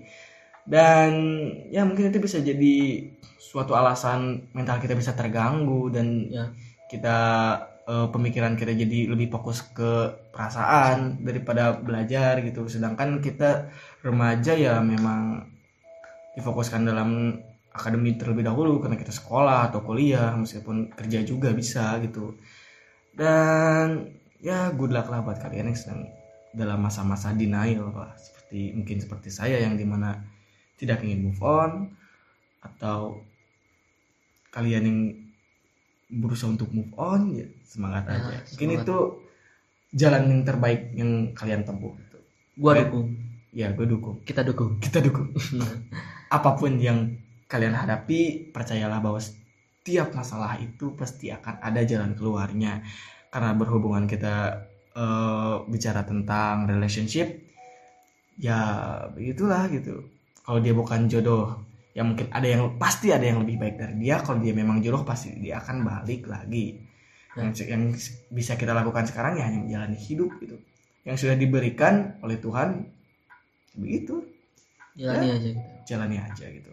dan 0.65 1.11
ya 1.73 1.81
mungkin 1.83 2.13
itu 2.13 2.19
bisa 2.21 2.37
jadi 2.39 3.07
suatu 3.41 3.73
alasan 3.75 4.47
mental 4.55 4.77
kita 4.79 4.93
bisa 4.95 5.11
terganggu 5.17 5.89
dan 5.91 6.07
Ya. 6.31 6.45
kita 6.91 7.17
eh, 7.87 8.07
pemikiran 8.13 8.53
kita 8.59 8.71
jadi 8.75 9.09
lebih 9.11 9.31
fokus 9.33 9.63
ke 9.73 9.91
perasaan 10.31 11.23
daripada 11.23 11.75
belajar 11.75 12.39
gitu 12.45 12.67
sedangkan 12.69 13.19
kita 13.23 13.71
remaja 14.05 14.53
ya 14.55 14.79
memang 14.79 15.49
difokuskan 16.37 16.87
dalam 16.87 17.39
akademi 17.71 18.15
terlebih 18.19 18.43
dahulu 18.43 18.79
karena 18.83 18.99
kita 18.99 19.11
sekolah 19.15 19.71
atau 19.71 19.79
kuliah 19.83 20.35
meskipun 20.35 20.91
kerja 20.91 21.23
juga 21.23 21.51
bisa 21.55 21.99
gitu 22.03 22.35
dan 23.15 24.11
ya 24.39 24.71
good 24.75 24.91
luck 24.91 25.07
lah 25.11 25.23
buat 25.23 25.39
kalian 25.39 25.71
yang 25.71 25.77
sedang 25.79 26.01
dalam 26.51 26.79
masa-masa 26.83 27.31
denial 27.31 27.91
lah 27.95 28.11
seperti 28.19 28.75
mungkin 28.75 28.99
seperti 28.99 29.29
saya 29.31 29.59
yang 29.63 29.79
di 29.79 29.87
mana 29.87 30.19
tidak 30.81 31.05
ingin 31.05 31.29
move 31.29 31.37
on 31.39 31.93
atau 32.59 33.21
kalian 34.49 34.83
yang 34.83 34.99
berusaha 36.11 36.49
untuk 36.49 36.73
move 36.73 36.91
on 36.99 37.31
ya 37.31 37.47
semangat 37.63 38.03
Ah, 38.09 38.19
aja. 38.19 38.37
Mungkin 38.51 38.69
semangat. 38.73 38.83
itu 38.83 38.97
jalan 39.93 40.23
yang 40.27 40.41
terbaik 40.43 40.81
yang 40.91 41.11
kalian 41.31 41.63
tempuh 41.63 41.93
gitu. 41.95 42.17
gua 42.57 42.75
Baik. 42.75 42.89
dukung. 42.89 43.07
Ya 43.51 43.67
gue 43.71 43.83
dukung. 43.85 44.17
Kita 44.23 44.41
dukung. 44.43 44.79
Kita 44.79 44.99
dukung. 44.99 45.31
Apa 46.35 46.55
pun 46.55 46.79
yang 46.79 47.15
kalian 47.45 47.75
hadapi 47.75 48.51
percayalah 48.51 48.99
bahwa 48.99 49.19
setiap 49.19 50.11
masalah 50.11 50.55
itu 50.57 50.95
pasti 50.95 51.27
akan 51.27 51.59
ada 51.59 51.83
jalan 51.83 52.15
keluarnya. 52.15 52.79
Karena 53.27 53.51
berhubungan 53.51 54.07
kita 54.07 54.67
eh, 54.91 55.55
bicara 55.67 56.03
tentang 56.03 56.67
relationship 56.67 57.47
ya 58.35 58.59
begitulah 59.11 59.67
gitu 59.69 60.10
kalau 60.41 60.59
dia 60.59 60.73
bukan 60.73 61.05
jodoh 61.05 61.61
ya 61.91 62.07
mungkin 62.07 62.31
ada 62.31 62.47
yang 62.47 62.79
pasti 62.79 63.11
ada 63.11 63.23
yang 63.23 63.43
lebih 63.43 63.59
baik 63.59 63.75
dari 63.77 63.95
dia. 63.99 64.23
Kalau 64.23 64.39
dia 64.39 64.53
memang 64.55 64.79
jodoh 64.79 65.03
pasti 65.03 65.35
dia 65.37 65.59
akan 65.59 65.83
balik 65.83 66.27
lagi. 66.27 66.79
Yang, 67.31 67.63
yang 67.63 67.83
bisa 68.27 68.59
kita 68.59 68.75
lakukan 68.75 69.07
sekarang 69.07 69.39
ya 69.39 69.47
hanya 69.47 69.63
menjalani 69.63 69.95
hidup 69.95 70.31
gitu. 70.43 70.59
Yang 71.07 71.15
sudah 71.27 71.35
diberikan 71.39 72.19
oleh 72.23 72.37
Tuhan 72.39 72.83
begitu. 73.75 74.23
Jalani 74.91 75.23
Ya. 75.23 75.35
aja 75.39 75.47
gitu. 75.47 75.61
jalani 75.87 76.17
aja 76.19 76.45
gitu. 76.51 76.71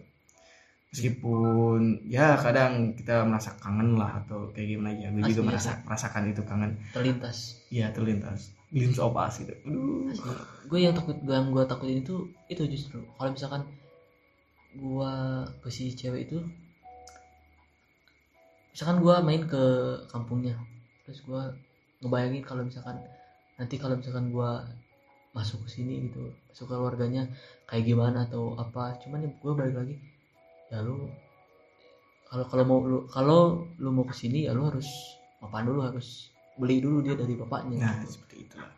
Meskipun 0.89 1.79
ya 2.09 2.35
kadang 2.41 2.97
kita 2.97 3.23
merasa 3.23 3.55
kangen 3.61 3.95
lah 3.95 4.25
atau 4.25 4.51
kayak 4.51 4.67
gimana 4.75 4.91
ya. 4.97 5.07
Gue 5.13 5.31
juga 5.31 5.53
merasa 5.53 5.79
merasakan 5.87 6.33
itu 6.35 6.41
kangen. 6.43 6.71
Terlintas. 6.91 7.63
Ya 7.71 7.93
terlintas 7.95 8.58
glimpse 8.69 9.01
of 9.01 9.17
us 9.17 9.41
gitu. 9.41 9.53
Gue 10.69 10.79
yang 10.85 10.93
takut 10.93 11.17
yang 11.25 11.49
gue 11.49 11.63
takutin 11.65 12.05
itu 12.05 12.29
itu 12.49 12.63
justru. 12.69 13.01
Kalau 13.17 13.33
misalkan 13.33 13.61
gue 14.77 15.13
ke 15.65 15.69
si 15.73 15.89
cewek 15.97 16.29
itu 16.29 16.37
misalkan 18.69 19.01
gue 19.01 19.15
main 19.25 19.43
ke 19.49 19.63
kampungnya 20.13 20.53
terus 21.01 21.25
gue 21.25 21.41
ngebayangin 22.05 22.45
kalau 22.45 22.61
misalkan 22.61 23.01
nanti 23.57 23.81
kalau 23.81 23.97
misalkan 23.97 24.29
gue 24.29 24.51
masuk 25.33 25.65
ke 25.65 25.69
sini 25.81 26.05
gitu 26.05 26.29
masuk 26.53 26.69
ke 26.69 26.75
keluarganya 26.77 27.25
kayak 27.65 27.89
gimana 27.89 28.29
atau 28.29 28.53
apa. 28.55 29.01
Cuman 29.01 29.25
ya 29.25 29.29
gue 29.33 29.53
balik 29.57 29.75
lagi 29.75 29.95
ya 30.69 30.85
lu 30.85 31.09
kalau 32.29 32.45
kalau 32.45 32.63
mau 32.69 32.79
lu 32.85 32.99
kalau 33.09 33.65
lu 33.81 33.89
mau 33.89 34.05
ke 34.05 34.13
sini 34.13 34.45
ya 34.45 34.53
lu 34.53 34.69
harus 34.69 34.85
mapan 35.41 35.65
dulu 35.65 35.81
harus 35.81 36.28
beli 36.59 36.83
dulu 36.83 36.99
dia 36.99 37.15
dari 37.15 37.33
bapaknya 37.39 37.77
Nah, 37.79 37.95
seperti 38.03 38.35
itulah. 38.43 38.71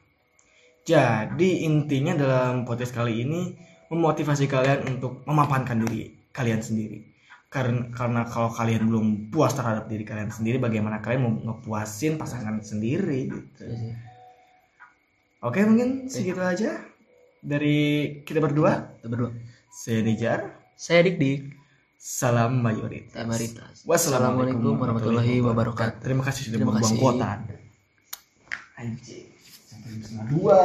Jadi 0.86 1.66
intinya 1.66 2.14
dalam 2.14 2.64
podcast 2.64 2.94
kali 2.94 3.26
ini 3.26 3.58
memotivasi 3.90 4.46
kalian 4.48 4.98
untuk 4.98 5.26
memapankan 5.26 5.84
diri 5.84 6.30
kalian 6.32 6.62
sendiri. 6.64 7.12
Karena 7.52 7.92
karena 7.92 8.24
kalau 8.24 8.48
kalian 8.48 8.88
belum 8.88 9.08
puas 9.28 9.52
terhadap 9.52 9.92
diri 9.92 10.08
kalian 10.08 10.32
sendiri, 10.32 10.56
bagaimana 10.56 11.04
kalian 11.04 11.22
mau 11.22 11.34
ngepuasin 11.36 12.16
pasangan 12.16 12.64
sendiri 12.64 13.28
gitu. 13.28 13.68
Iya 13.68 13.76
sih. 13.76 13.94
Oke, 15.42 15.66
mungkin 15.66 16.06
segitu 16.08 16.40
aja 16.40 16.80
dari 17.42 18.22
kita 18.24 18.40
berdua. 18.40 18.94
Kita 19.02 19.10
berdua 19.10 19.34
Saya 19.74 20.06
Nijar. 20.06 20.40
saya 20.82 21.06
dik 21.06 21.22
dik 21.22 21.42
Salam 22.02 22.66
mayoritas. 22.66 23.22
Mayoritas. 23.30 23.86
Wassalamualaikum 23.86 24.74
warahmatullahi 24.74 25.38
wabarakatuh. 25.38 26.02
Terima 26.02 26.26
kasih 26.26 26.50
sudah 26.50 26.58
Terima 26.58 26.74
membuang 26.74 26.98
kuota. 26.98 27.61
Anjing. 28.82 29.30
Sampai 29.70 29.94
jam 30.02 30.26
dua. 30.34 30.58